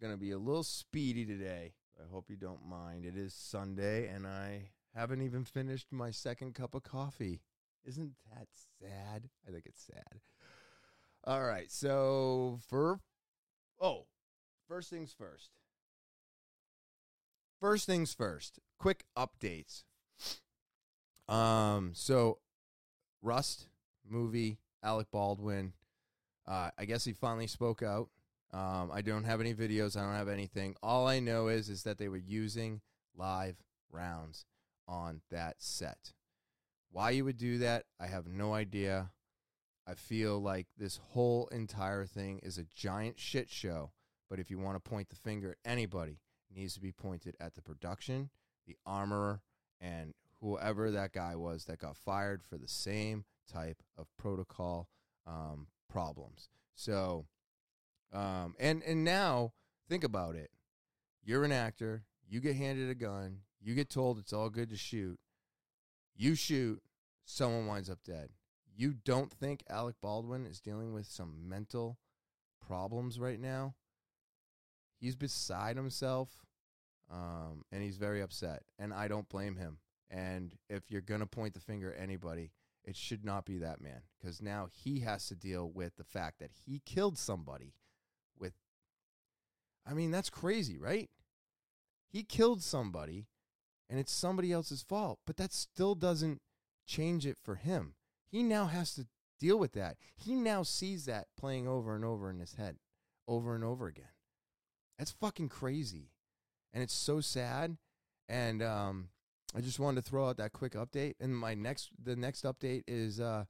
[0.00, 1.72] going to be a little speedy today.
[1.98, 3.04] I hope you don't mind.
[3.04, 7.40] It is Sunday, and I haven't even finished my second cup of coffee.
[7.84, 8.46] Isn't that
[8.80, 9.28] sad?
[9.46, 10.20] I think it's sad.
[11.24, 13.00] All right, so for
[13.80, 14.06] oh,
[14.68, 15.50] first things first.
[17.60, 18.60] First things first.
[18.78, 19.82] Quick updates.
[21.28, 22.38] Um, so
[23.20, 23.66] Rust
[24.08, 25.72] movie, Alec Baldwin.
[26.46, 28.08] Uh, I guess he finally spoke out.
[28.52, 29.96] Um, I don't have any videos.
[29.96, 30.74] I don't have anything.
[30.82, 32.80] All I know is is that they were using
[33.16, 33.56] live
[33.90, 34.46] rounds
[34.86, 36.12] on that set.
[36.90, 39.10] Why you would do that, I have no idea.
[39.86, 43.92] I feel like this whole entire thing is a giant shit show.
[44.30, 47.36] But if you want to point the finger at anybody, it needs to be pointed
[47.40, 48.30] at the production,
[48.66, 49.40] the armorer,
[49.80, 54.88] and whoever that guy was that got fired for the same type of protocol
[55.26, 56.48] um, problems.
[56.74, 57.26] So,
[58.12, 59.52] um, and and now
[59.88, 60.50] think about it.
[61.22, 62.04] You're an actor.
[62.28, 63.40] You get handed a gun.
[63.60, 65.18] You get told it's all good to shoot.
[66.16, 66.82] You shoot.
[67.24, 68.30] Someone winds up dead.
[68.74, 71.98] You don't think Alec Baldwin is dealing with some mental
[72.66, 73.74] problems right now?
[75.00, 76.30] He's beside himself,
[77.10, 78.62] um, and he's very upset.
[78.78, 79.78] And I don't blame him.
[80.10, 82.52] And if you're to point the finger at anybody,
[82.84, 86.38] it should not be that man because now he has to deal with the fact
[86.38, 87.74] that he killed somebody.
[89.88, 91.08] I mean, that's crazy, right?
[92.10, 93.26] He killed somebody
[93.88, 96.40] and it's somebody else's fault, but that still doesn't
[96.86, 97.94] change it for him.
[98.30, 99.06] He now has to
[99.40, 99.96] deal with that.
[100.16, 102.76] He now sees that playing over and over in his head,
[103.26, 104.10] over and over again.
[104.98, 106.10] That's fucking crazy.
[106.74, 107.78] And it's so sad.
[108.28, 109.08] And um,
[109.56, 111.14] I just wanted to throw out that quick update.
[111.20, 113.44] And my next, the next update is uh,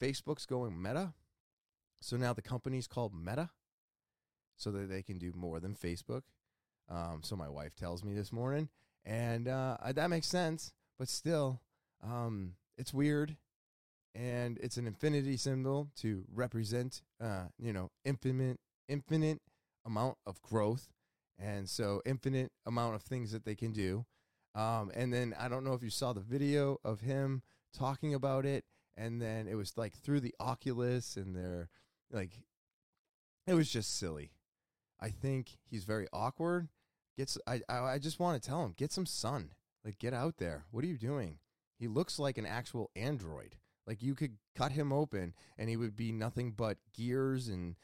[0.00, 1.14] Facebook's going Meta.
[2.02, 3.50] So now the company's called Meta,
[4.56, 6.22] so that they can do more than Facebook.
[6.88, 8.68] Um, so my wife tells me this morning,
[9.04, 10.72] and uh, that makes sense.
[10.98, 11.60] But still,
[12.02, 13.36] um, it's weird,
[14.14, 19.40] and it's an infinity symbol to represent, uh, you know, infinite, infinite
[19.84, 20.88] amount of growth,
[21.38, 24.04] and so infinite amount of things that they can do.
[24.54, 27.42] Um, and then I don't know if you saw the video of him
[27.76, 28.64] talking about it,
[28.96, 31.68] and then it was like through the Oculus, and they're
[32.12, 32.38] like,
[33.46, 34.30] it was just silly.
[35.04, 36.68] I think he's very awkward.
[37.18, 39.50] Gets I I, just want to tell him get some sun.
[39.84, 40.64] Like get out there.
[40.70, 41.38] What are you doing?
[41.78, 43.56] He looks like an actual android.
[43.86, 47.76] Like you could cut him open and he would be nothing but gears and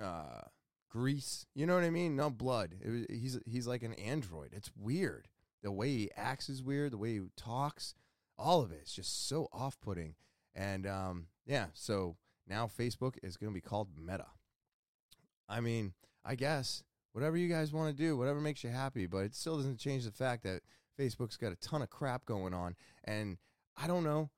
[0.00, 0.42] uh
[0.88, 1.46] grease.
[1.52, 2.14] You know what I mean?
[2.14, 2.76] No blood.
[3.10, 4.50] He's he's like an android.
[4.52, 5.26] It's weird.
[5.64, 6.92] The way he acts is weird.
[6.92, 7.94] The way he talks,
[8.38, 10.14] all of it is just so off-putting.
[10.54, 14.26] And um, yeah, so now Facebook is going to be called Meta.
[15.48, 16.82] I mean, I guess
[17.12, 20.04] whatever you guys want to do, whatever makes you happy, but it still doesn't change
[20.04, 20.62] the fact that
[20.98, 22.74] Facebook's got a ton of crap going on.
[23.04, 23.38] And
[23.76, 24.30] I don't know.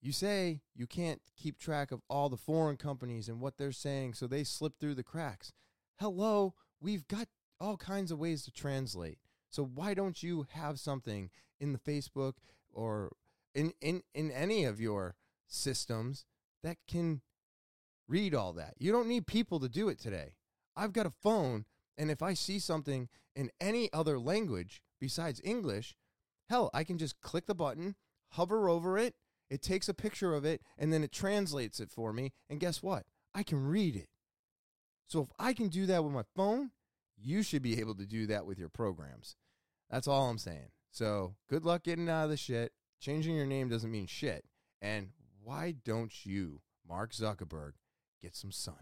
[0.00, 4.14] You say you can't keep track of all the foreign companies and what they're saying,
[4.14, 5.52] so they slip through the cracks.
[6.00, 7.28] Hello, we've got
[7.60, 9.18] all kinds of ways to translate.
[9.48, 12.34] So why don't you have something in the Facebook
[12.72, 13.12] or
[13.54, 15.14] in in in any of your
[15.46, 16.24] systems
[16.64, 17.20] that can
[18.08, 18.74] read all that?
[18.78, 20.34] You don't need people to do it today.
[20.76, 21.64] I've got a phone
[21.98, 25.94] and if I see something in any other language besides English,
[26.48, 27.96] hell, I can just click the button,
[28.30, 29.14] hover over it,
[29.50, 32.32] it takes a picture of it, and then it translates it for me.
[32.48, 33.04] And guess what?
[33.34, 34.08] I can read it.
[35.06, 36.70] So if I can do that with my phone,
[37.16, 39.36] you should be able to do that with your programs.
[39.90, 40.70] That's all I'm saying.
[40.90, 42.72] So good luck getting out of the shit.
[43.00, 44.44] Changing your name doesn't mean shit.
[44.80, 45.10] And
[45.42, 47.72] why don't you, Mark Zuckerberg,
[48.22, 48.74] get some sun?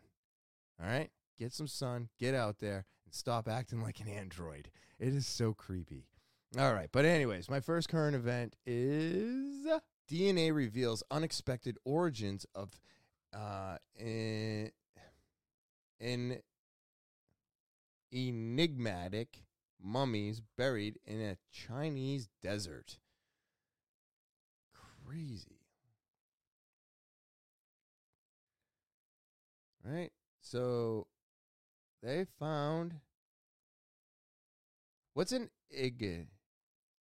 [0.80, 1.10] All right?
[1.38, 4.70] Get some sun, get out there, and stop acting like an android.
[4.98, 6.06] It is so creepy.
[6.58, 6.88] All right.
[6.92, 9.66] But, anyways, my first current event is
[10.10, 12.78] DNA reveals unexpected origins of
[13.32, 14.70] uh, in,
[16.00, 16.40] in
[18.12, 19.44] enigmatic
[19.80, 22.98] mummies buried in a Chinese desert.
[24.74, 25.59] Crazy.
[29.84, 30.10] Right?
[30.40, 31.06] So
[32.02, 32.94] they found
[35.14, 36.28] what's an ig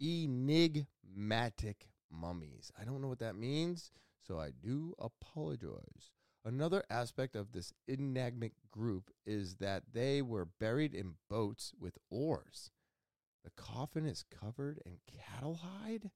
[0.00, 2.72] enigmatic mummies.
[2.80, 3.90] I don't know what that means,
[4.26, 6.12] so I do apologize.
[6.44, 12.70] Another aspect of this enigmatic group is that they were buried in boats with oars.
[13.44, 16.10] The coffin is covered in cattle hide.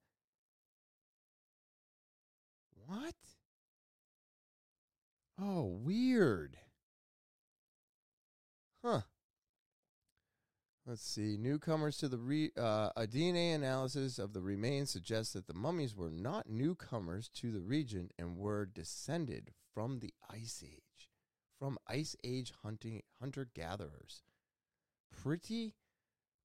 [2.86, 3.14] What?
[5.44, 6.56] Oh, weird.
[8.84, 9.00] Huh.
[10.86, 11.36] Let's see.
[11.36, 15.96] Newcomers to the re, uh, a DNA analysis of the remains suggests that the mummies
[15.96, 21.08] were not newcomers to the region and were descended from the Ice Age,
[21.58, 24.22] from Ice Age hunting hunter gatherers.
[25.10, 25.74] Pretty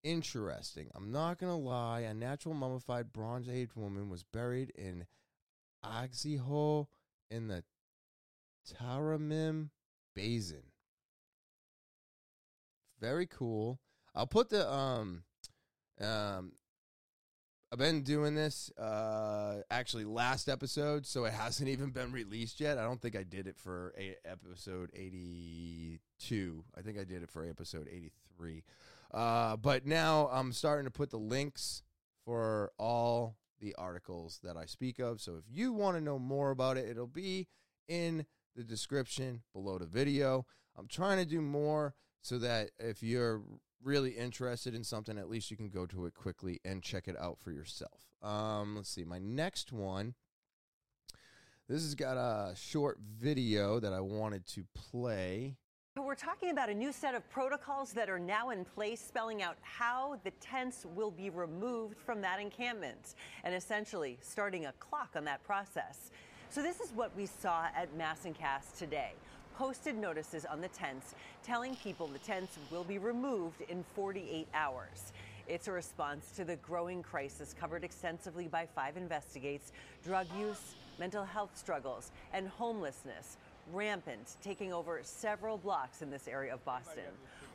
[0.02, 0.90] interesting.
[0.94, 2.00] I'm not gonna lie.
[2.00, 5.06] A natural mummified Bronze Age woman was buried in
[5.84, 6.86] Oxyho
[7.30, 7.64] in the
[8.66, 9.70] Taramim
[10.14, 10.62] Basin.
[13.00, 13.80] Very cool.
[14.14, 15.22] I'll put the um
[16.00, 16.52] um
[17.72, 22.78] I've been doing this uh actually last episode, so it hasn't even been released yet.
[22.78, 26.64] I don't think I did it for a- episode 82.
[26.76, 28.64] I think I did it for episode 83.
[29.12, 31.82] Uh but now I'm starting to put the links
[32.24, 35.20] for all the articles that I speak of.
[35.20, 37.48] So if you want to know more about it, it'll be
[37.88, 38.26] in
[38.56, 40.46] the description below the video.
[40.76, 43.42] I'm trying to do more so that if you're
[43.82, 47.16] really interested in something, at least you can go to it quickly and check it
[47.20, 48.00] out for yourself.
[48.22, 50.14] Um, let's see, my next one.
[51.68, 55.56] This has got a short video that I wanted to play.
[55.96, 59.56] We're talking about a new set of protocols that are now in place, spelling out
[59.62, 65.24] how the tents will be removed from that encampment and essentially starting a clock on
[65.24, 66.10] that process.
[66.48, 69.12] So, this is what we saw at Mass and Cass today
[69.56, 75.12] posted notices on the tents telling people the tents will be removed in 48 hours.
[75.48, 79.72] It's a response to the growing crisis covered extensively by Five Investigates
[80.04, 83.38] drug use, mental health struggles, and homelessness
[83.72, 87.04] rampant, taking over several blocks in this area of Boston.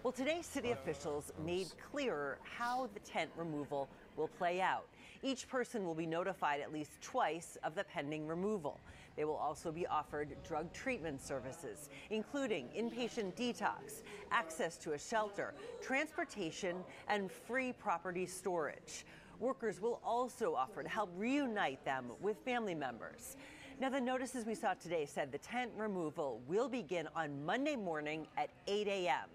[0.03, 3.87] Well, today, city officials made clearer how the tent removal
[4.17, 4.85] will play out.
[5.23, 8.79] Each person will be notified at least twice of the pending removal.
[9.15, 14.01] They will also be offered drug treatment services, including inpatient detox,
[14.31, 19.05] access to a shelter, transportation, and free property storage.
[19.39, 23.37] Workers will also offer to help reunite them with family members.
[23.79, 28.27] Now, the notices we saw today said the tent removal will begin on Monday morning
[28.37, 29.27] at 8 a.m.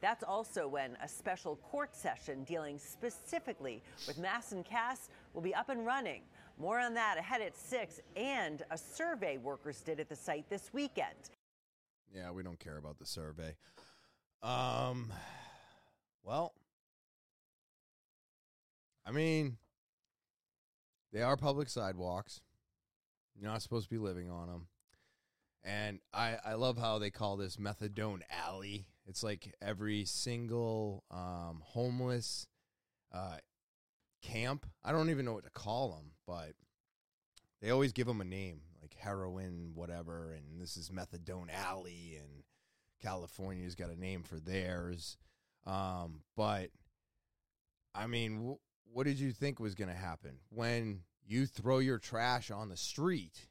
[0.00, 5.54] That's also when a special court session dealing specifically with Mass and Cass will be
[5.54, 6.22] up and running.
[6.58, 10.70] More on that ahead at 6 and a survey workers did at the site this
[10.72, 11.30] weekend.
[12.14, 13.56] Yeah, we don't care about the survey.
[14.42, 15.12] Um,
[16.22, 16.54] well,
[19.04, 19.58] I mean,
[21.12, 22.40] they are public sidewalks.
[23.38, 24.66] You're not supposed to be living on them.
[25.64, 28.86] And I, I love how they call this methadone alley.
[29.06, 32.46] It's like every single um, homeless
[33.12, 33.36] uh,
[34.22, 34.66] camp.
[34.84, 36.54] I don't even know what to call them, but
[37.62, 40.32] they always give them a name like heroin, whatever.
[40.32, 42.42] And this is methadone alley, and
[43.02, 45.16] California's got a name for theirs.
[45.66, 46.70] Um, but
[47.94, 51.98] I mean, wh- what did you think was going to happen when you throw your
[51.98, 53.48] trash on the street?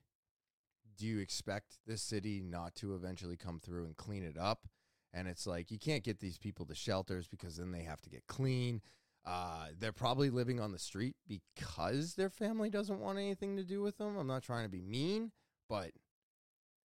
[0.97, 4.67] Do you expect the city not to eventually come through and clean it up?
[5.15, 8.09] And it's like you can't get these people to shelters because then they have to
[8.09, 8.81] get clean.
[9.25, 13.81] Uh, they're probably living on the street because their family doesn't want anything to do
[13.81, 14.17] with them.
[14.17, 15.31] I'm not trying to be mean,
[15.69, 15.91] but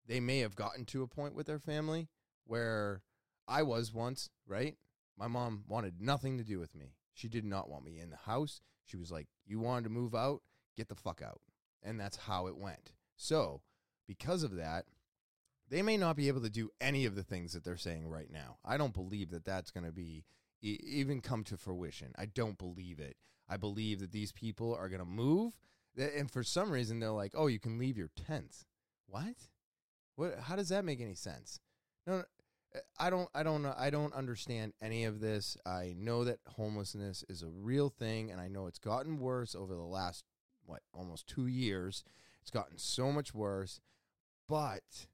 [0.08, 2.08] they may have gotten to a point with their family
[2.46, 3.02] where
[3.46, 4.74] I was once, right?
[5.18, 6.94] My mom wanted nothing to do with me.
[7.12, 8.62] She did not want me in the house.
[8.84, 10.40] She was like, You wanted to move out?
[10.76, 11.40] Get the fuck out.
[11.82, 12.92] And that's how it went.
[13.16, 13.60] So,
[14.08, 14.86] because of that,
[15.68, 18.30] they may not be able to do any of the things that they're saying right
[18.30, 18.58] now.
[18.64, 20.24] I don't believe that that's going to be
[20.62, 22.12] e- even come to fruition.
[22.16, 23.16] I don't believe it.
[23.48, 25.58] I believe that these people are going to move,
[25.96, 28.64] and for some reason they're like, "Oh, you can leave your tent."
[29.06, 29.48] What?
[30.16, 30.38] What?
[30.40, 31.60] How does that make any sense?
[32.06, 32.24] No, no,
[32.74, 33.28] eh, I don't.
[33.34, 33.66] I don't.
[33.66, 35.56] I don't understand any of this.
[35.66, 39.74] I know that homelessness is a real thing, and I know it's gotten worse over
[39.74, 40.24] the last
[40.64, 42.02] what almost two years.
[42.40, 43.80] It's gotten so much worse,
[44.48, 45.06] but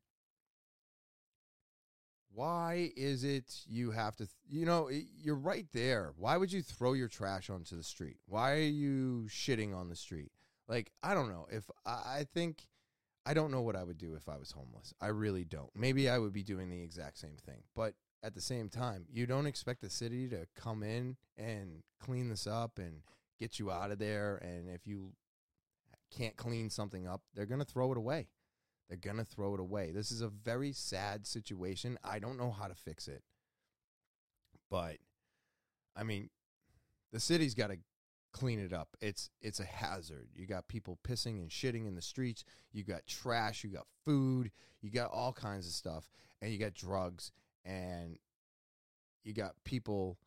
[2.32, 6.12] why is it you have to you know you're right there.
[6.16, 8.18] Why would you throw your trash onto the street?
[8.26, 10.30] Why are you shitting on the street?
[10.68, 11.46] Like i don't know.
[11.50, 12.66] If i, I think
[13.26, 14.94] i don't know what i would do if i was homeless.
[15.00, 15.70] I really don't.
[15.74, 17.62] Maybe i would be doing the exact same thing.
[17.74, 22.28] But at the same time you don't expect the city to come in and clean
[22.28, 23.02] this up and
[23.38, 24.36] get you out of there.
[24.36, 25.12] And if you
[26.16, 28.28] can't clean something up they're going to throw it away
[28.90, 29.92] they're going to throw it away.
[29.92, 31.96] This is a very sad situation.
[32.04, 33.22] I don't know how to fix it.
[34.68, 34.96] But
[35.96, 36.28] I mean,
[37.12, 37.78] the city's got to
[38.32, 38.96] clean it up.
[39.00, 40.28] It's it's a hazard.
[40.34, 42.44] You got people pissing and shitting in the streets.
[42.72, 43.64] You got trash.
[43.64, 44.50] You got food.
[44.82, 46.10] You got all kinds of stuff,
[46.42, 47.32] and you got drugs,
[47.64, 48.18] and
[49.22, 50.18] you got people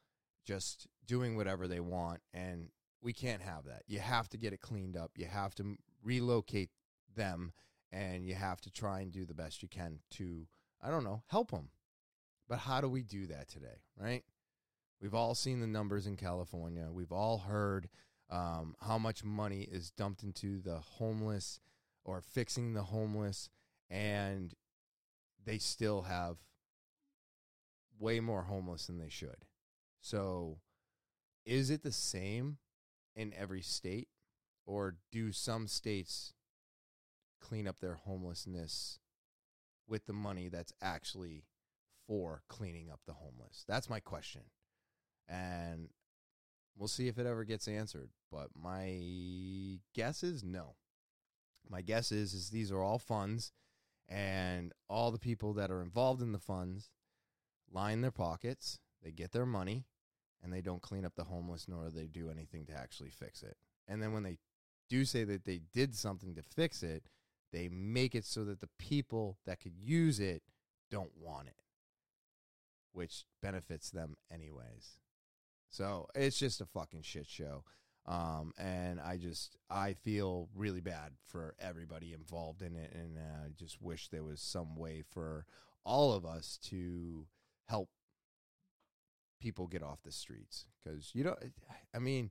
[0.46, 2.70] just doing whatever they want, and
[3.02, 3.84] we can't have that.
[3.88, 5.12] You have to get it cleaned up.
[5.18, 6.70] You have to relocate
[7.16, 7.52] them,
[7.94, 10.48] and you have to try and do the best you can to
[10.82, 11.70] I don't know help them.
[12.50, 14.24] But how do we do that today, right?
[15.02, 16.90] We've all seen the numbers in California.
[16.92, 17.88] We've all heard
[18.30, 21.60] um, how much money is dumped into the homeless
[22.04, 23.50] or fixing the homeless,
[23.90, 24.54] and
[25.46, 26.38] they still have
[28.00, 29.46] way more homeless than they should.
[30.02, 30.60] So,
[31.46, 32.58] is it the same
[33.16, 34.10] in every state,
[34.66, 36.34] or do some states
[37.44, 39.00] clean up their homelessness
[39.88, 41.44] with the money that's actually
[42.08, 43.66] for cleaning up the homeless?
[43.68, 44.44] That's my question
[45.28, 45.90] and
[46.78, 48.10] we'll see if it ever gets answered.
[48.32, 50.76] But my guess is no.
[51.70, 53.52] My guess is is these are all funds,
[54.10, 56.90] and all the people that are involved in the funds
[57.72, 58.80] line their pockets.
[59.02, 59.86] They get their money,
[60.42, 63.58] and they don't clean up the homeless, nor they do anything to actually fix it.
[63.88, 64.38] And then when they
[64.90, 67.04] do say that they did something to fix it,
[67.54, 70.42] they make it so that the people that could use it
[70.92, 71.62] don't want it,
[72.92, 74.98] which benefits them anyways.
[75.70, 77.64] So it's just a fucking shit show.
[78.06, 83.46] Um, and I just I feel really bad for everybody involved in it, and I
[83.46, 85.46] uh, just wish there was some way for
[85.86, 87.28] all of us to
[87.70, 87.90] help
[89.40, 91.36] people get off the streets because you know,
[91.96, 92.30] I mean,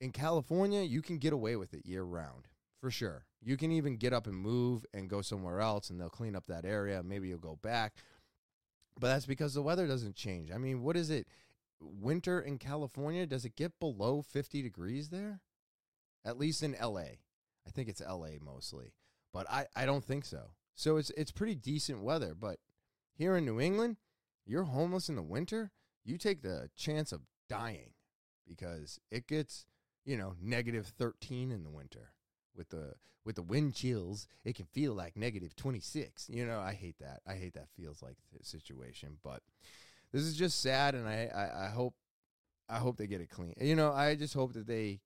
[0.00, 2.48] in California you can get away with it year round
[2.80, 3.26] for sure.
[3.44, 6.46] You can even get up and move and go somewhere else, and they'll clean up
[6.46, 7.02] that area.
[7.02, 7.94] Maybe you'll go back,
[8.98, 10.50] but that's because the weather doesn't change.
[10.52, 11.26] I mean, what is it?
[11.82, 15.40] winter in California, does it get below 50 degrees there?
[16.24, 17.18] At least in LA.
[17.66, 18.94] I think it's LA mostly.
[19.32, 20.50] But I, I don't think so.
[20.74, 22.34] So it's it's pretty decent weather.
[22.34, 22.58] But
[23.14, 23.96] here in New England,
[24.46, 25.70] you're homeless in the winter,
[26.04, 27.92] you take the chance of dying
[28.46, 29.66] because it gets,
[30.04, 32.12] you know, negative 13 in the winter.
[32.56, 32.94] With the
[33.24, 36.28] with the wind chills, it can feel like negative 26.
[36.28, 37.20] You know, I hate that.
[37.26, 39.18] I hate that feels like situation.
[39.22, 39.42] But
[40.12, 41.94] this is just sad, and I, I, I hope
[42.68, 43.54] I hope they get it clean.
[43.60, 45.00] You know, I just hope that they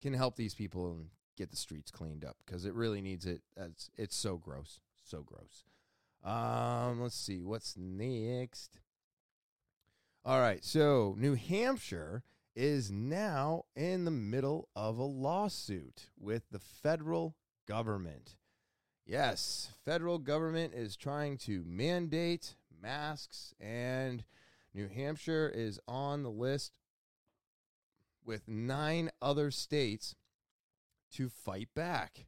[0.00, 3.42] can help these people and get the streets cleaned up because it really needs it.
[3.56, 5.64] It's, it's so gross, so gross.
[6.24, 8.78] Um, let's see what's next.
[10.24, 12.22] All right, so New Hampshire
[12.54, 17.36] is now in the middle of a lawsuit with the federal
[17.66, 18.36] government.
[19.06, 24.24] Yes, federal government is trying to mandate masks, and
[24.72, 26.72] New Hampshire is on the list
[28.24, 30.14] with nine other states
[31.12, 32.26] to fight back.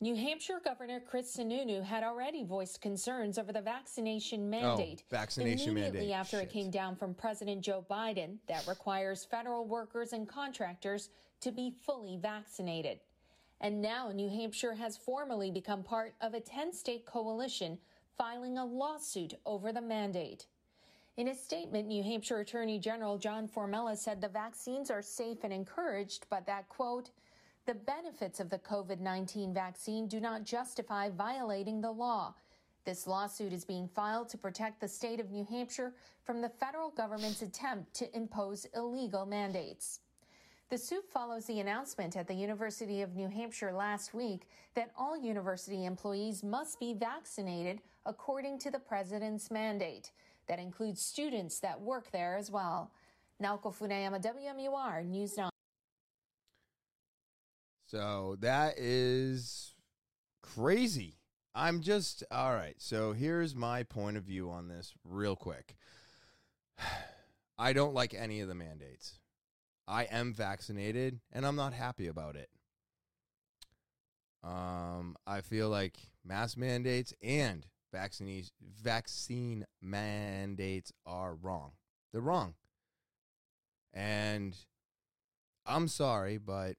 [0.00, 5.04] New Hampshire Governor Chris Sununu had already voiced concerns over the vaccination oh, mandate.
[5.04, 6.16] Oh, vaccination immediately mandate.
[6.16, 6.48] after Shit.
[6.48, 11.74] it came down from President Joe Biden that requires federal workers and contractors to be
[11.86, 13.00] fully vaccinated.
[13.60, 17.78] And now New Hampshire has formally become part of a 10 state coalition
[18.18, 20.46] filing a lawsuit over the mandate.
[21.16, 25.52] In a statement, New Hampshire Attorney General John Formella said the vaccines are safe and
[25.52, 27.10] encouraged, but that, quote,
[27.66, 32.34] the benefits of the COVID 19 vaccine do not justify violating the law.
[32.84, 35.94] This lawsuit is being filed to protect the state of New Hampshire
[36.24, 40.00] from the federal government's attempt to impose illegal mandates.
[40.68, 45.16] The suit follows the announcement at the University of New Hampshire last week that all
[45.16, 50.10] university employees must be vaccinated according to the president's mandate.
[50.48, 52.90] That includes students that work there as well.
[53.42, 55.53] Naoko Funayama, WMUR News 9.
[57.94, 59.72] So that is
[60.42, 61.20] crazy.
[61.54, 62.74] I'm just, all right.
[62.78, 65.76] So here's my point of view on this, real quick.
[67.58, 69.20] I don't like any of the mandates.
[69.86, 72.50] I am vaccinated and I'm not happy about it.
[74.42, 78.46] Um, I feel like mask mandates and vaccine
[78.82, 81.74] vaccine mandates are wrong.
[82.10, 82.54] They're wrong.
[83.92, 84.56] And
[85.64, 86.74] I'm sorry, but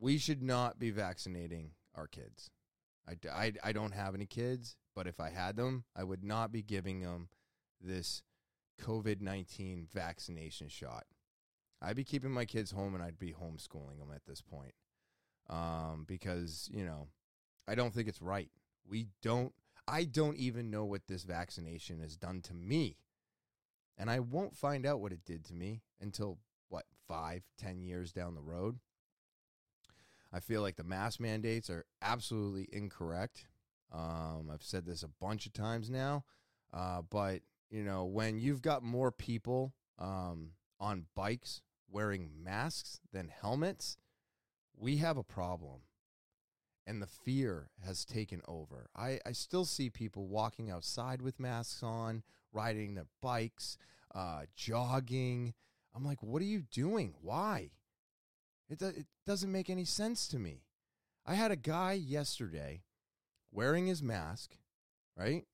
[0.00, 2.50] we should not be vaccinating our kids.
[3.06, 6.50] I, I, I don't have any kids, but if I had them, I would not
[6.50, 7.28] be giving them
[7.80, 8.22] this
[8.82, 11.04] COVID 19 vaccination shot.
[11.82, 14.74] I'd be keeping my kids home and I'd be homeschooling them at this point.
[15.48, 17.08] Um, because, you know,
[17.68, 18.50] I don't think it's right.
[18.88, 19.52] We don't,
[19.88, 22.96] I don't even know what this vaccination has done to me.
[23.98, 26.38] And I won't find out what it did to me until,
[26.68, 28.78] what, five, ten years down the road.
[30.32, 33.46] I feel like the mask mandates are absolutely incorrect.
[33.92, 36.24] Um, I've said this a bunch of times now,
[36.72, 43.28] uh, but you know when you've got more people um, on bikes wearing masks than
[43.28, 43.96] helmets,
[44.76, 45.80] we have a problem.
[46.86, 48.88] And the fear has taken over.
[48.96, 52.22] I, I still see people walking outside with masks on,
[52.52, 53.76] riding their bikes,
[54.14, 55.54] uh, jogging.
[55.94, 57.14] I'm like, what are you doing?
[57.20, 57.70] Why?
[58.70, 60.62] It, it doesn't make any sense to me.
[61.26, 62.84] I had a guy yesterday
[63.52, 64.56] wearing his mask,
[65.16, 65.44] right?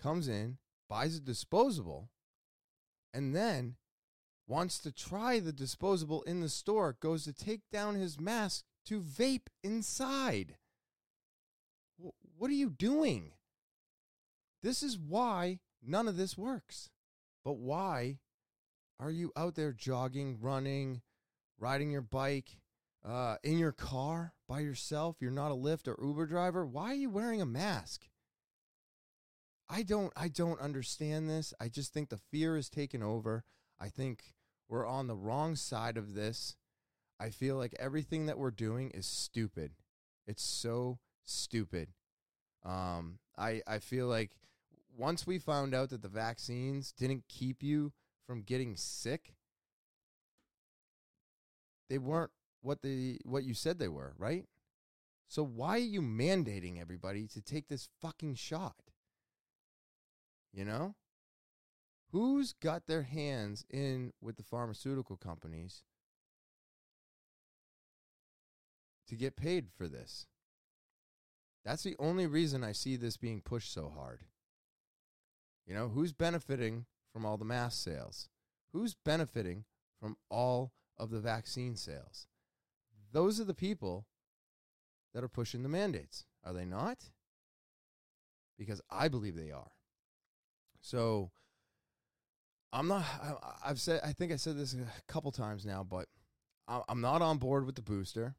[0.00, 0.58] Comes in,
[0.88, 2.10] buys a disposable,
[3.14, 3.76] and then
[4.46, 9.00] wants to try the disposable in the store, goes to take down his mask to
[9.00, 10.56] vape inside.
[12.36, 13.32] what are you doing?
[14.62, 16.90] This is why none of this works.
[17.44, 18.18] But why
[19.00, 21.02] are you out there jogging, running,
[21.58, 22.58] riding your bike,
[23.04, 25.16] uh, in your car by yourself?
[25.20, 26.64] You're not a Lyft or Uber driver.
[26.66, 28.08] Why are you wearing a mask?
[29.68, 31.52] I don't I don't understand this.
[31.60, 33.44] I just think the fear is taken over.
[33.78, 34.34] I think
[34.68, 36.56] we're on the wrong side of this.
[37.20, 39.72] I feel like everything that we're doing is stupid.
[40.26, 41.88] It's so stupid.
[42.64, 44.30] Um, I I feel like
[44.96, 47.92] once we found out that the vaccines didn't keep you
[48.26, 49.34] from getting sick,
[51.88, 52.30] they weren't
[52.62, 54.44] what the what you said they were, right?
[55.28, 58.76] So why are you mandating everybody to take this fucking shot?
[60.52, 60.94] You know?
[62.10, 65.82] Who's got their hands in with the pharmaceutical companies
[69.06, 70.26] to get paid for this?
[71.66, 74.20] That's the only reason I see this being pushed so hard.
[75.66, 78.30] You know, who's benefiting from all the mass sales?
[78.72, 79.64] Who's benefiting
[80.00, 82.26] from all of the vaccine sales?
[83.12, 84.06] Those are the people
[85.14, 86.24] that are pushing the mandates.
[86.44, 87.10] Are they not?
[88.58, 89.70] Because I believe they are.
[90.80, 91.30] So
[92.72, 93.04] I'm not.
[93.64, 94.00] I, have said.
[94.04, 96.06] I think I said this a couple times now, but
[96.66, 98.36] I'm not on board with the booster.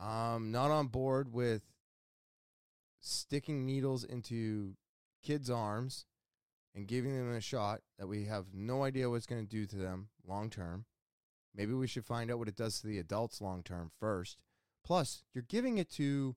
[0.00, 1.62] I'm not on board with
[3.00, 4.74] sticking needles into
[5.22, 6.06] kids' arms
[6.76, 9.76] and giving them a shot that we have no idea what's going to do to
[9.76, 10.84] them long term.
[11.54, 14.36] Maybe we should find out what it does to the adults long term first.
[14.84, 16.36] Plus, you're giving it to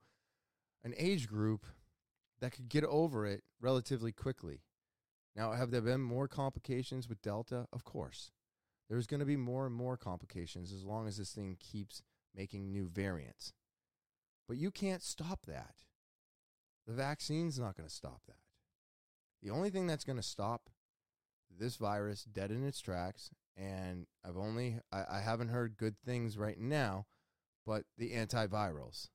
[0.83, 1.65] an age group
[2.39, 4.61] that could get over it relatively quickly.
[5.35, 7.67] Now, have there been more complications with Delta?
[7.73, 8.31] Of course.
[8.89, 12.01] There's going to be more and more complications as long as this thing keeps
[12.33, 13.53] making new variants.
[14.47, 15.75] But you can't stop that.
[16.87, 18.48] The vaccine's not going to stop that.
[19.41, 20.69] The only thing that's going to stop
[21.57, 26.37] this virus dead in its tracks, and I've only, I, I haven't heard good things
[26.37, 27.05] right now,
[27.65, 29.09] but the antivirals.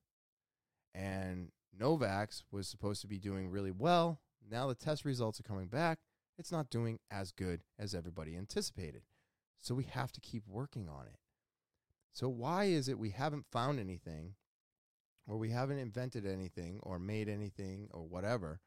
[0.93, 1.49] And
[1.79, 4.19] Novavax was supposed to be doing really well.
[4.49, 5.99] Now the test results are coming back.
[6.37, 9.03] It's not doing as good as everybody anticipated.
[9.61, 11.19] So we have to keep working on it.
[12.13, 14.35] So, why is it we haven't found anything
[15.27, 18.61] or we haven't invented anything or made anything or whatever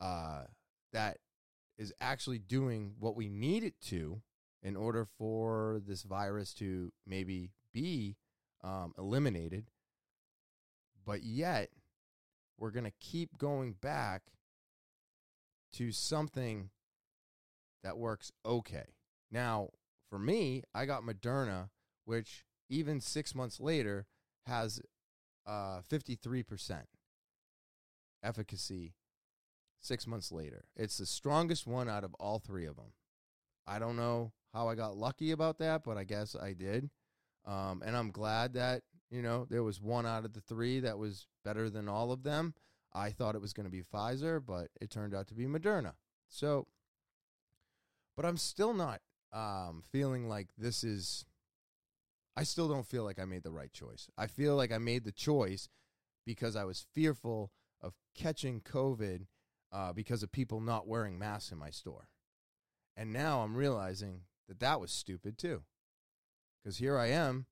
[0.00, 0.44] uh,
[0.92, 1.18] that
[1.78, 4.20] is actually doing what we need it to
[4.62, 8.16] in order for this virus to maybe be
[8.62, 9.70] um, eliminated?
[11.04, 11.70] But yet,
[12.58, 14.22] we're going to keep going back
[15.74, 16.70] to something
[17.82, 18.94] that works okay.
[19.30, 19.70] Now,
[20.10, 21.68] for me, I got Moderna,
[22.04, 24.06] which even six months later
[24.46, 24.80] has
[25.46, 26.82] uh, 53%
[28.22, 28.94] efficacy
[29.80, 30.64] six months later.
[30.76, 32.92] It's the strongest one out of all three of them.
[33.66, 36.90] I don't know how I got lucky about that, but I guess I did.
[37.46, 40.98] Um, and I'm glad that you know, there was one out of the three that
[40.98, 42.54] was better than all of them.
[42.92, 45.92] I thought it was going to be Pfizer, but it turned out to be Moderna.
[46.28, 46.66] So,
[48.16, 49.00] but I'm still not
[49.32, 51.24] um, feeling like this is.
[52.36, 54.08] I still don't feel like I made the right choice.
[54.16, 55.68] I feel like I made the choice
[56.24, 57.50] because I was fearful
[57.82, 59.26] of catching COVID
[59.72, 62.08] uh, because of people not wearing masks in my store.
[62.96, 65.62] And now I'm realizing that that was stupid too.
[66.62, 67.46] Because here I am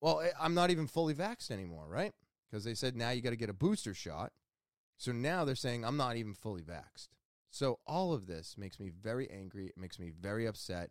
[0.00, 2.12] well, eh, I'm not even fully vaxxed anymore, right?
[2.50, 4.32] Because they said now you got to get a booster shot.
[4.96, 7.08] So now they're saying I'm not even fully vaxxed.
[7.50, 9.66] So all of this makes me very angry.
[9.66, 10.90] It makes me very upset.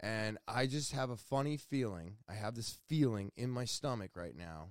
[0.00, 2.16] And I just have a funny feeling.
[2.28, 4.70] I have this feeling in my stomach right now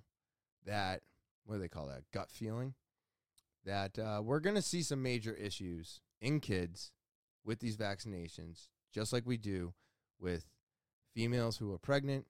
[0.66, 1.01] that,
[1.45, 2.03] what do they call that?
[2.11, 2.74] Gut feeling.
[3.66, 6.91] That uh, we're going to see some major issues in kids
[7.43, 9.74] with these vaccinations, just like we do
[10.20, 10.45] with
[11.13, 12.26] females who are pregnant,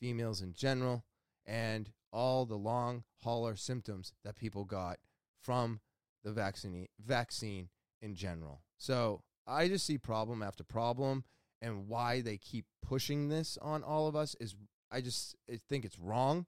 [0.00, 1.04] females in general,
[1.46, 4.98] and all the long hauler symptoms that people got
[5.40, 5.80] from
[6.24, 7.68] the vaccine vaccine
[8.02, 8.62] in general.
[8.76, 11.24] So I just see problem after problem,
[11.62, 14.54] and why they keep pushing this on all of us is
[14.90, 16.46] I just I think it's wrong,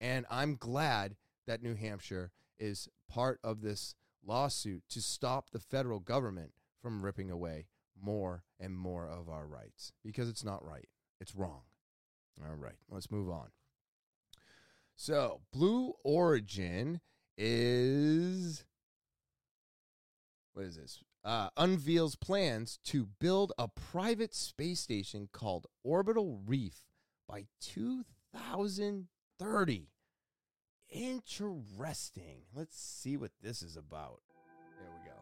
[0.00, 1.16] and I'm glad
[1.46, 2.30] that New Hampshire
[2.60, 3.94] is part of this
[4.24, 7.66] lawsuit to stop the federal government from ripping away
[8.00, 10.88] more and more of our rights because it's not right.
[11.20, 11.62] It's wrong.
[12.42, 13.48] All right, let's move on.
[14.96, 17.00] So, Blue Origin
[17.36, 18.64] is
[20.52, 21.02] what is this?
[21.24, 26.82] Uh, unveils plans to build a private space station called Orbital Reef
[27.28, 29.88] by 2030.
[30.90, 32.42] Interesting.
[32.54, 34.20] Let's see what this is about.
[34.78, 35.18] There we go.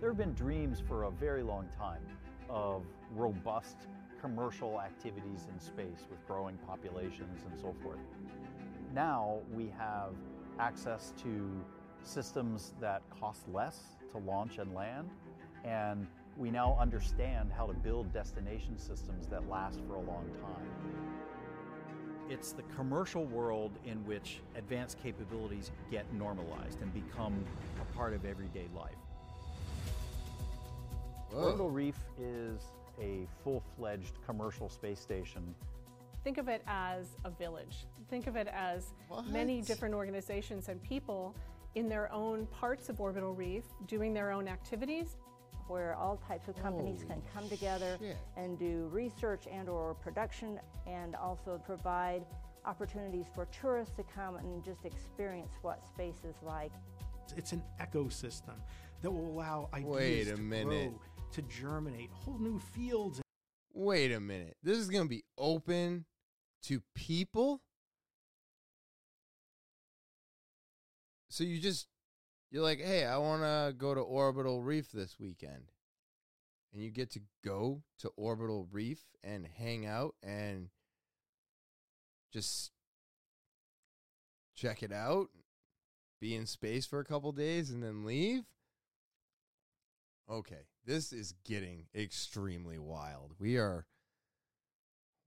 [0.00, 2.02] There have been dreams for a very long time
[2.50, 2.82] of
[3.14, 3.76] robust
[4.20, 8.00] commercial activities in space with growing populations and so forth.
[8.92, 10.14] Now we have
[10.58, 11.64] access to
[12.02, 13.78] systems that cost less
[14.10, 15.08] to launch and land,
[15.64, 16.06] and
[16.36, 21.15] we now understand how to build destination systems that last for a long time.
[22.28, 27.44] It's the commercial world in which advanced capabilities get normalized and become
[27.80, 28.96] a part of everyday life.
[31.30, 31.44] Whoa.
[31.44, 32.60] Orbital Reef is
[33.00, 35.54] a full fledged commercial space station.
[36.24, 37.86] Think of it as a village.
[38.10, 38.92] Think of it as
[39.30, 41.36] many different organizations and people
[41.76, 45.16] in their own parts of Orbital Reef doing their own activities.
[45.68, 48.16] Where all types of companies Holy can come together shit.
[48.36, 52.24] and do research and or production and also provide
[52.64, 56.72] opportunities for tourists to come and just experience what space is like.
[57.36, 58.54] It's an ecosystem
[59.02, 60.90] that will allow ideas Wait a to minute.
[60.90, 61.00] grow,
[61.32, 63.20] to germinate, whole new fields.
[63.74, 64.56] Wait a minute.
[64.62, 66.06] This is going to be open
[66.64, 67.60] to people?
[71.28, 71.86] So you just
[72.50, 75.72] you're like, "Hey, I want to go to Orbital Reef this weekend."
[76.72, 80.68] And you get to go to Orbital Reef and hang out and
[82.32, 82.70] just
[84.54, 85.28] check it out,
[86.20, 88.44] be in space for a couple days and then leave?
[90.28, 93.34] Okay, this is getting extremely wild.
[93.38, 93.86] We are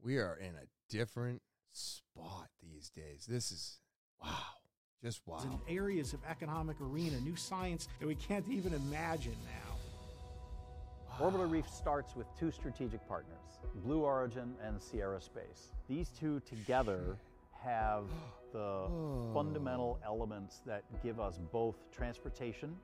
[0.01, 1.41] we are in a different
[1.72, 3.26] spot these days.
[3.28, 3.80] This is
[4.22, 4.59] wow.
[5.01, 5.37] Just wow.
[5.43, 9.69] in areas of economic arena, new science that we can't even imagine now.
[11.23, 15.71] Orbital Reef starts with two strategic partners, Blue Origin and Sierra Space.
[15.87, 17.17] These two together
[17.61, 18.03] have
[18.53, 18.87] the
[19.33, 22.75] fundamental elements that give us both transportation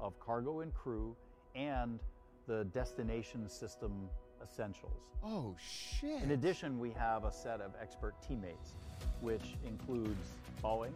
[0.00, 1.14] of cargo and crew
[1.54, 2.00] and
[2.46, 4.08] the destination system
[4.42, 5.12] essentials.
[5.22, 6.22] Oh shit.
[6.22, 8.74] In addition, we have a set of expert teammates,
[9.20, 10.30] which includes
[10.62, 10.92] Boeing,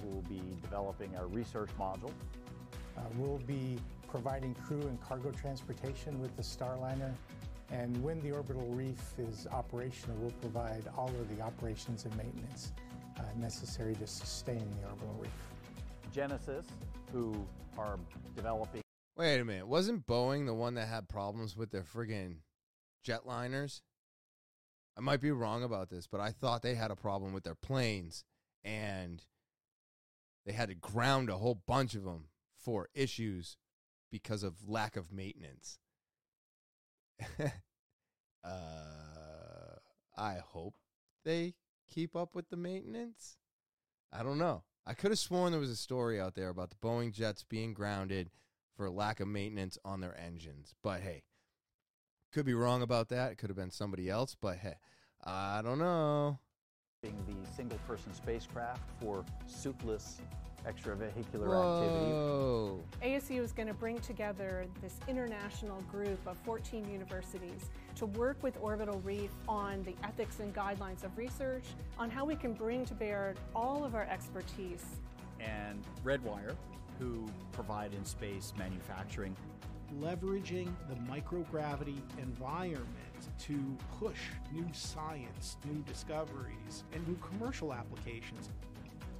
[0.00, 2.12] who will be developing our research module,
[2.96, 7.14] Uh, we'll be providing crew and cargo transportation with the Starliner.
[7.70, 12.72] And when the orbital reef is operational, we'll provide all of the operations and maintenance
[13.18, 15.30] uh, necessary to sustain the orbital reef.
[16.12, 16.66] Genesis,
[17.12, 17.34] who
[17.78, 17.98] are
[18.36, 18.82] developing
[19.16, 19.66] Wait a minute.
[19.66, 22.36] Wasn't Boeing the one that had problems with their friggin'
[23.06, 23.82] jetliners?
[24.96, 27.54] I might be wrong about this, but I thought they had a problem with their
[27.54, 28.24] planes
[28.64, 29.24] and
[30.44, 32.26] they had to ground a whole bunch of them
[32.56, 33.56] for issues
[34.10, 35.78] because of lack of maintenance.
[38.44, 38.48] uh,
[40.16, 40.74] I hope
[41.24, 41.54] they
[41.88, 43.36] keep up with the maintenance.
[44.12, 44.62] I don't know.
[44.86, 47.72] I could have sworn there was a story out there about the Boeing jets being
[47.72, 48.30] grounded
[48.76, 50.74] for lack of maintenance on their engines.
[50.82, 51.22] But hey,
[52.32, 53.32] could be wrong about that.
[53.32, 54.76] It could have been somebody else, but hey,
[55.22, 56.38] I don't know.
[57.02, 60.18] The single person spacecraft for suitless
[60.64, 62.12] extravehicular activity.
[62.12, 62.80] Whoa.
[63.02, 68.56] ASU is going to bring together this international group of 14 universities to work with
[68.60, 71.64] Orbital Reef on the ethics and guidelines of research,
[71.98, 74.84] on how we can bring to bear all of our expertise
[75.40, 76.54] And Redwire,
[77.00, 79.34] who provide in space manufacturing.
[80.00, 82.86] Leveraging the microgravity environment
[83.38, 84.18] to push
[84.52, 88.50] new science, new discoveries, and new commercial applications.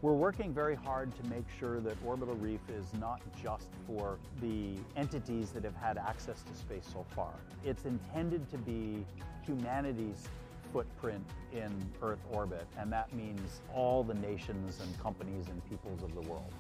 [0.01, 4.75] We're working very hard to make sure that Orbital Reef is not just for the
[4.97, 7.33] entities that have had access to space so far.
[7.65, 9.07] It's intended to be
[9.47, 10.29] humanity's
[10.73, 11.71] footprint in
[12.03, 16.53] Earth orbit, and that means all the nations and companies and peoples of the world.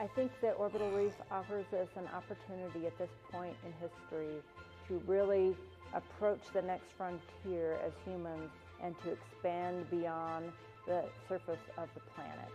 [0.00, 4.40] I think that Orbital Reef offers us an opportunity at this point in history
[4.88, 5.54] to really
[5.92, 8.48] approach the next frontier as humans
[8.82, 10.52] and to expand beyond
[10.86, 12.48] the surface of the planet.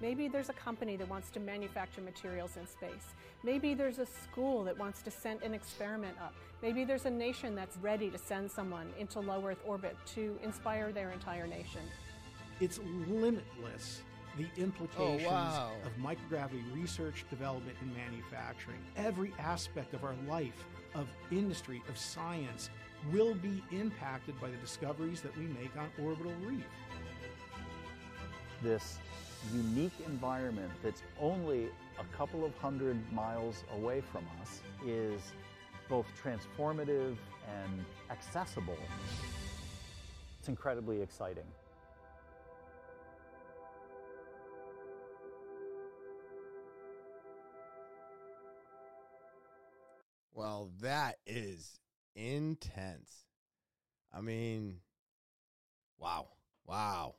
[0.00, 3.14] Maybe there's a company that wants to manufacture materials in space.
[3.42, 6.34] Maybe there's a school that wants to send an experiment up.
[6.62, 10.92] Maybe there's a nation that's ready to send someone into low Earth orbit to inspire
[10.92, 11.80] their entire nation.
[12.60, 12.78] It's
[13.08, 14.02] limitless
[14.36, 15.72] the oh, implications Oh, wow.
[15.84, 18.78] of microgravity research, development, and manufacturing.
[18.96, 20.64] Every aspect of our life,
[20.94, 22.70] of industry, of science
[23.12, 26.64] will be impacted by the discoveries that we make on orbital reef.
[28.62, 28.98] This
[29.52, 31.68] unique environment that's only
[31.98, 35.20] a couple of hundred miles away from us is
[35.88, 37.16] both transformative
[37.46, 38.78] and accessible.
[40.38, 41.44] It's incredibly exciting.
[50.34, 51.78] Well, that is
[52.16, 53.24] intense.
[54.12, 54.78] I mean,
[55.96, 56.28] wow,
[56.66, 57.14] wow.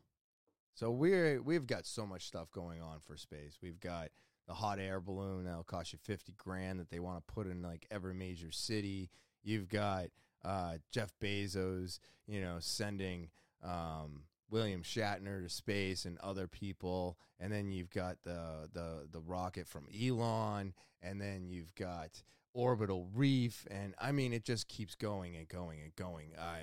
[0.73, 3.57] So we're we've got so much stuff going on for space.
[3.61, 4.09] We've got
[4.47, 7.61] the hot air balloon that'll cost you fifty grand that they want to put in
[7.61, 9.09] like every major city.
[9.43, 10.07] You've got
[10.43, 13.29] uh, Jeff Bezos, you know, sending
[13.63, 19.21] um, William Shatner to space and other people, and then you've got the the the
[19.21, 22.21] rocket from Elon, and then you've got
[22.55, 26.31] orbital reef and i mean it just keeps going and going and going.
[26.39, 26.61] I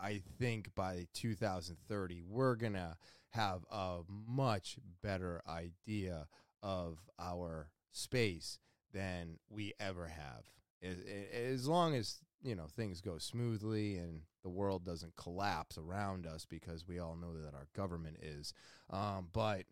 [0.00, 2.96] i, I think by 2030 we're gonna
[3.30, 6.26] have a much better idea
[6.62, 8.58] of our space
[8.92, 10.44] than we ever have.
[10.82, 10.96] As,
[11.32, 16.46] as long as you know things go smoothly and the world doesn't collapse around us
[16.48, 18.54] because we all know that our government is
[18.90, 19.64] um, but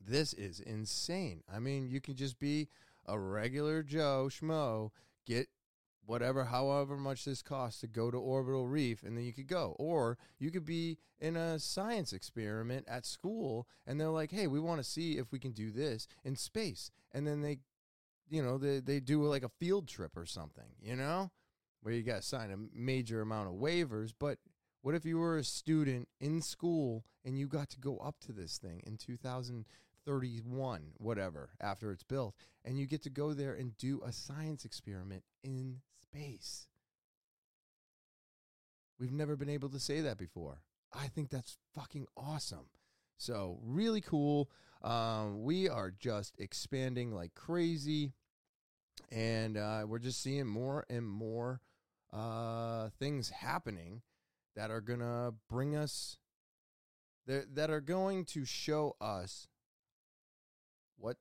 [0.00, 1.42] this is insane.
[1.52, 2.68] I mean you can just be
[3.06, 4.90] a regular Joe Schmo
[5.26, 5.48] get
[6.04, 9.74] whatever, however much this costs to go to orbital reef, and then you could go.
[9.78, 14.60] Or you could be in a science experiment at school, and they're like, "Hey, we
[14.60, 17.58] want to see if we can do this in space," and then they,
[18.28, 21.32] you know, they they do like a field trip or something, you know,
[21.82, 24.38] where you got to sign a major amount of waivers, but.
[24.82, 28.32] What if you were a student in school and you got to go up to
[28.32, 29.64] this thing in 2000,
[30.06, 32.34] 31, whatever, after it's built,
[32.64, 36.68] and you get to go there and do a science experiment in space.
[38.98, 40.62] We've never been able to say that before.
[40.94, 42.68] I think that's fucking awesome.
[43.18, 44.50] So, really cool.
[44.82, 48.12] Um, we are just expanding like crazy,
[49.10, 51.60] and uh, we're just seeing more and more
[52.12, 54.02] uh, things happening
[54.54, 56.18] that are going to bring us,
[57.26, 59.48] that, that are going to show us
[60.98, 61.16] what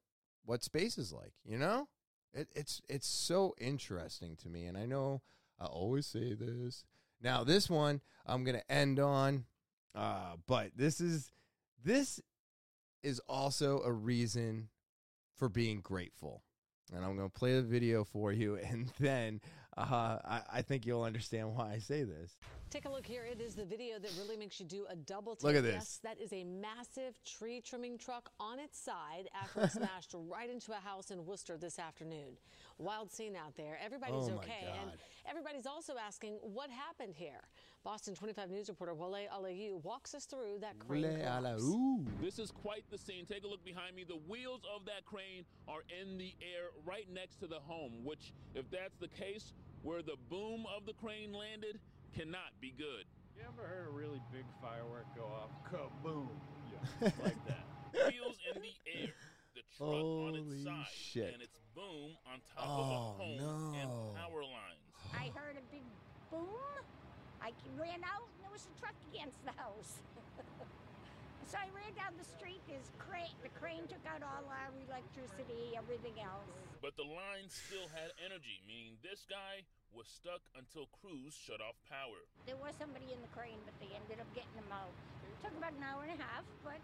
[0.46, 1.88] what space is like you know?
[2.34, 5.22] It, it's it's so interesting to me and i know
[5.60, 6.84] i always say this.
[7.22, 9.46] Now this one i'm gonna end on
[9.94, 11.32] uh but this is
[11.84, 12.20] this
[13.04, 14.70] is also a reason
[15.36, 16.44] for being grateful.
[16.94, 19.42] And i'm gonna play the video for you and then
[19.78, 19.84] uh,
[20.26, 22.38] I, I think you'll understand why i say this
[22.72, 23.24] Take a look here.
[23.32, 25.44] It is the video that really makes you do a double take.
[25.44, 25.76] Look at this.
[25.76, 30.50] Yes, that is a massive tree trimming truck on its side after it smashed right
[30.50, 32.36] into a house in Worcester this afternoon.
[32.80, 33.78] Wild scene out there.
[33.86, 34.74] Everybody's Oh, my okay.
[34.82, 34.98] And God.
[35.30, 37.40] everybody's also asking what happened here.
[37.86, 41.64] Boston 25 News reporter Wale Aliyu walks us through that crane Bleh, ala, collapse.
[41.64, 42.04] ooh.
[42.20, 43.26] This is quite the scene.
[43.26, 44.04] Take a look behind me.
[44.06, 48.34] The wheels of that crane are in the air right next to the home, which,
[48.56, 49.54] if that's the case,
[49.86, 51.78] where the boom of the crane landed,
[52.18, 53.06] cannot be good.
[53.38, 55.54] You ever heard a really big firework go off?
[55.70, 56.34] Kaboom!
[56.74, 57.62] Yeah, like that.
[58.10, 59.14] Wheels in the air,
[59.54, 61.32] the truck on its side, shit.
[61.38, 64.82] and its boom on top Oh, of the home and power lines.
[65.14, 65.86] I heard a big
[66.34, 66.50] boom.
[67.40, 70.02] I ran out and there was a truck against the house.
[71.46, 72.62] so I ran down the street.
[72.66, 76.50] This crane, the crane took out all our electricity, everything else.
[76.82, 81.78] But the line still had energy, meaning this guy was stuck until crews shut off
[81.88, 82.26] power.
[82.46, 84.92] There was somebody in the crane, but they ended up getting him out.
[85.24, 86.82] It Took about an hour and a half, but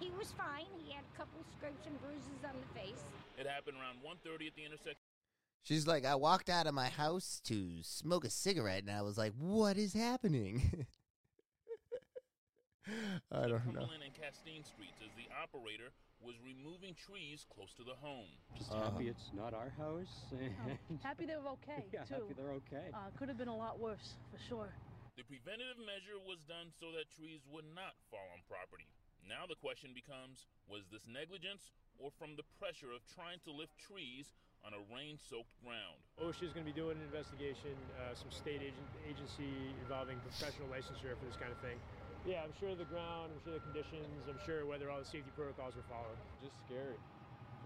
[0.00, 0.66] he was fine.
[0.80, 3.04] He had a couple scrapes and bruises on the face.
[3.38, 5.04] It happened around 1:30 at the intersection.
[5.62, 9.16] She's like, I walked out of my house to smoke a cigarette, and I was
[9.16, 10.86] like, what is happening?
[13.32, 13.80] I don't know.
[13.88, 18.28] Cumberland and Castine Streets as the operator was removing trees close to the home.
[18.56, 18.90] Just Uh-huh.
[18.92, 20.28] happy it's not our house.
[20.32, 22.14] and- Happy they were okay, yeah, too.
[22.28, 22.88] happy they're okay.
[22.92, 24.72] Uh, could have been a lot worse, for sure.
[25.16, 28.88] The preventative measure was done so that trees would not fall on property.
[29.24, 33.72] Now the question becomes was this negligence or from the pressure of trying to lift
[33.78, 34.34] trees
[34.66, 35.96] on a rain soaked ground?
[36.20, 40.68] OSHA is going to be doing an investigation, uh, some state agent, agency involving professional
[40.68, 41.78] licensure for this kind of thing.
[42.24, 45.28] Yeah, I'm sure the ground, I'm sure the conditions, I'm sure whether all the safety
[45.36, 46.16] protocols were followed.
[46.40, 46.96] Just scary.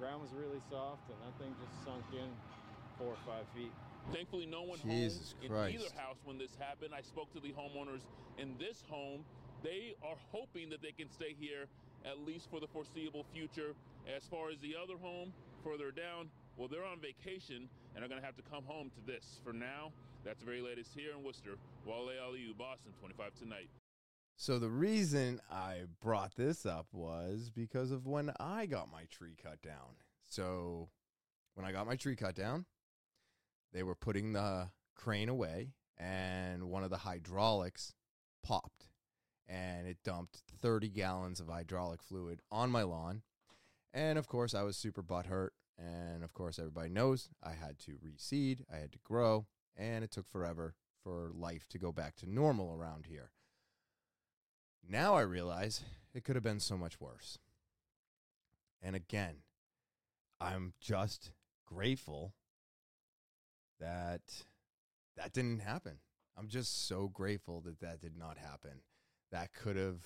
[0.03, 2.27] ground was really soft, and that thing just sunk in
[2.99, 3.71] four or five feet.
[4.11, 5.75] Thankfully, no one Jesus home Christ.
[5.75, 6.91] in either house when this happened.
[6.91, 8.03] I spoke to the homeowners
[8.35, 9.23] in this home.
[9.63, 11.71] They are hoping that they can stay here
[12.03, 13.79] at least for the foreseeable future.
[14.11, 15.31] As far as the other home
[15.63, 19.03] further down, well, they're on vacation and are going to have to come home to
[19.07, 19.39] this.
[19.45, 19.93] For now,
[20.25, 21.55] that's the very latest here in Worcester.
[21.87, 23.71] Wale Aliyu, Boston, 25 tonight.
[24.41, 29.34] So the reason I brought this up was because of when I got my tree
[29.43, 29.97] cut down.
[30.26, 30.91] So
[31.55, 32.64] when I got my tree cut down,
[33.72, 37.95] they were putting the crane away and one of the hydraulics
[38.45, 38.86] popped
[39.49, 43.22] and it dumped 30 gallons of hydraulic fluid on my lawn.
[43.93, 45.51] And of course, I was super butthurt.
[45.76, 50.12] And of course, everybody knows I had to reseed, I had to grow, and it
[50.12, 53.30] took forever for life to go back to normal around here.
[54.91, 55.84] Now I realize
[56.14, 57.39] it could have been so much worse.
[58.80, 59.43] And again,
[60.41, 61.32] I'm just
[61.66, 62.32] grateful
[63.80, 64.22] that
[65.16, 65.99] that didn't happen.
[66.39, 68.80] I'm just so grateful that that did not happen.
[69.30, 70.01] That could have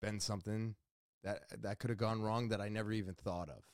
[0.00, 0.76] been something
[1.24, 3.64] that that could have gone wrong that I never even thought of.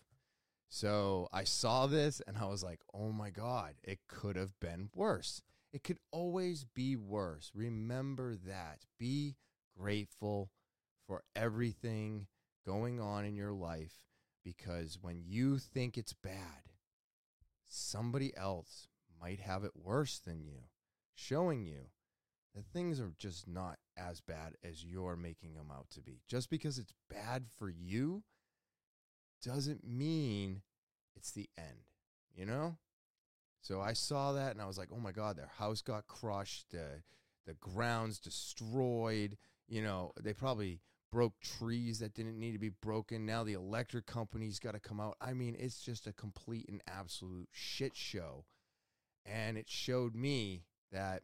[0.71, 4.89] So I saw this and I was like, "Oh my god, it could have been
[4.95, 5.43] worse.
[5.73, 7.51] It could always be worse.
[7.55, 8.87] Remember that.
[8.99, 9.37] Be
[9.79, 10.51] grateful
[11.07, 12.27] for everything
[12.67, 14.05] going on in your life
[14.45, 16.71] because when you think it's bad,
[17.69, 18.89] somebody else
[19.21, 20.65] might have it worse than you,
[21.15, 21.87] showing you
[22.55, 26.21] that things are just not as bad as you're making them out to be.
[26.29, 28.23] Just because it's bad for you
[29.43, 30.63] doesn't mean
[31.17, 31.89] it's the end,
[32.35, 32.77] you know?
[33.61, 36.71] So I saw that and I was like, oh my God, their house got crushed,
[36.71, 37.03] the,
[37.47, 39.39] the ground's destroyed.
[39.73, 43.25] You know, they probably broke trees that didn't need to be broken.
[43.25, 45.17] Now the electric company's got to come out.
[45.19, 48.45] I mean, it's just a complete and absolute shit show.
[49.25, 51.23] And it showed me that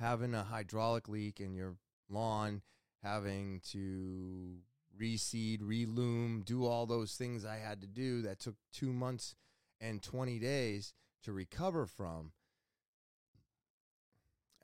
[0.00, 1.76] having a hydraulic leak in your
[2.10, 2.62] lawn,
[3.04, 4.56] having to
[5.00, 9.36] reseed, reloom, do all those things I had to do that took two months
[9.80, 12.32] and 20 days to recover from.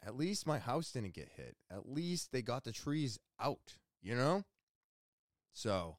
[0.04, 1.56] At least my house didn't get hit.
[1.70, 4.44] At least they got the trees out, you know?
[5.52, 5.96] So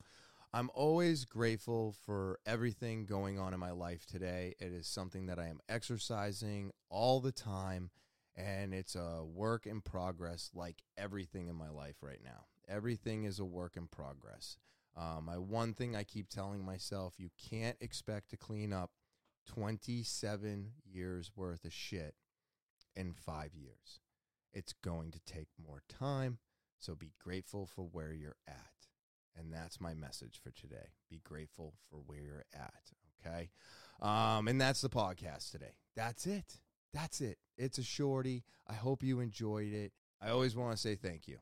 [0.54, 4.56] I'm always grateful for everything going on in my life today.
[4.60, 7.92] It is something that I am exercising all the time,
[8.36, 12.46] and it's a work in progress, like everything in my life right now.
[12.68, 14.58] Everything is a work in progress.
[14.96, 18.92] Um, my one thing I keep telling myself you can't expect to clean up
[19.48, 22.16] 27 years worth of shit
[22.96, 24.00] in five years.
[24.54, 26.38] It's going to take more time,
[26.78, 28.56] so be grateful for where you're at.
[29.36, 30.92] And that's my message for today.
[31.10, 32.92] Be grateful for where you're at.
[33.26, 33.50] Okay.
[34.02, 35.76] Um, and that's the podcast today.
[35.96, 36.60] That's it.
[36.94, 37.38] That's it.
[37.58, 38.44] It's a shorty.
[38.68, 39.92] I hope you enjoyed it.
[40.22, 41.38] I always want to say thank you.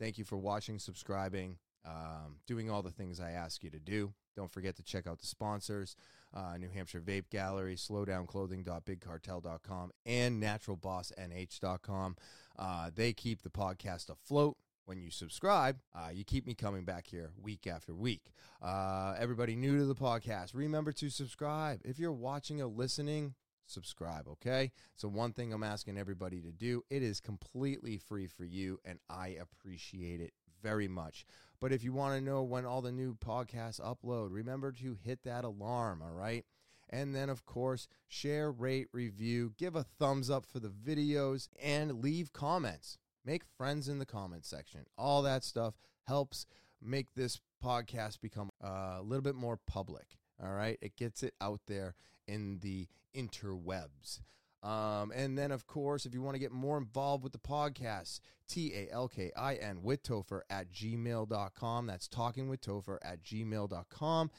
[0.00, 4.14] Thank you for watching, subscribing, um, doing all the things I ask you to do.
[4.36, 5.96] Don't forget to check out the sponsors
[6.34, 12.16] uh, New Hampshire Vape Gallery, slowdownclothing.bigcartel.com, and naturalbossnh.com.
[12.58, 14.56] Uh, they keep the podcast afloat
[14.88, 18.32] when you subscribe, uh, you keep me coming back here week after week.
[18.62, 21.82] Uh, everybody new to the podcast, remember to subscribe.
[21.84, 23.34] If you're watching or listening,
[23.66, 24.72] subscribe, okay?
[24.96, 28.98] So, one thing I'm asking everybody to do, it is completely free for you, and
[29.10, 31.24] I appreciate it very much.
[31.60, 35.24] But if you want to know when all the new podcasts upload, remember to hit
[35.24, 36.44] that alarm, all right?
[36.90, 42.02] And then, of course, share, rate, review, give a thumbs up for the videos, and
[42.02, 42.98] leave comments.
[43.24, 44.86] Make friends in the comment section.
[44.96, 45.74] All that stuff
[46.06, 46.46] helps
[46.80, 50.16] make this podcast become uh, a little bit more public.
[50.42, 50.78] All right.
[50.80, 51.94] It gets it out there
[52.26, 54.20] in the interwebs.
[54.62, 58.20] Um, and then, of course, if you want to get more involved with the podcast,
[58.48, 61.86] T A L K I N with Topher at gmail.com.
[61.86, 64.30] That's talking with Topher at gmail.com.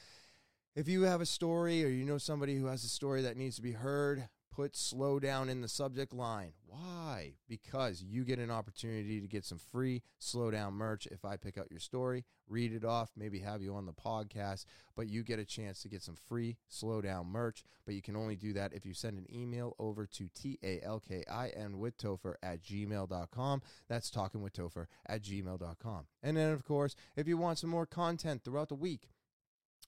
[0.75, 3.55] If you have a story or you know somebody who has a story that needs
[3.57, 4.27] to be heard,
[4.59, 6.51] put slow down in the subject line.
[6.67, 7.35] Why?
[7.47, 11.57] Because you get an opportunity to get some free slow down merch if I pick
[11.57, 14.65] out your story, read it off, maybe have you on the podcast,
[14.97, 17.63] but you get a chance to get some free slow down merch.
[17.85, 20.81] But you can only do that if you send an email over to T A
[20.83, 23.61] L K I N with Topher at gmail.com.
[23.87, 26.05] That's talking with Topher at gmail.com.
[26.21, 29.07] And then, of course, if you want some more content throughout the week,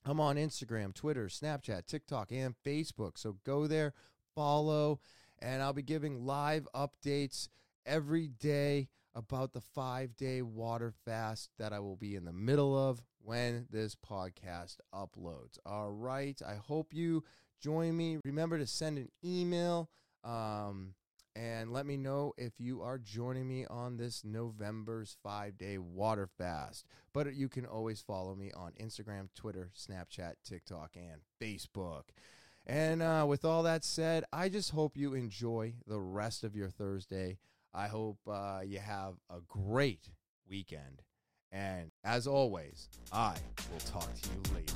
[0.06, 3.18] I'm on Instagram, Twitter, Snapchat, TikTok, and Facebook.
[3.18, 3.94] So go there,
[4.36, 5.00] follow,
[5.40, 7.50] and I'll be giving live updates
[7.86, 12.78] every day about the five day water fast that I will be in the middle
[12.78, 15.58] of when this podcast uploads.
[15.66, 16.40] All right.
[16.46, 17.24] I hope you
[17.60, 18.18] join me.
[18.26, 19.90] Remember to send an email.
[20.24, 20.94] Um,
[21.36, 26.28] and let me know if you are joining me on this November's five day water
[26.38, 26.86] fast.
[27.14, 32.04] But you can always follow me on Instagram, Twitter, Snapchat, TikTok, and Facebook.
[32.66, 36.70] And uh, with all that said, I just hope you enjoy the rest of your
[36.70, 37.40] Thursday.
[37.74, 40.10] I hope uh, you have a great
[40.48, 41.02] weekend.
[41.52, 43.36] And as always, I
[43.72, 44.74] will talk to you later.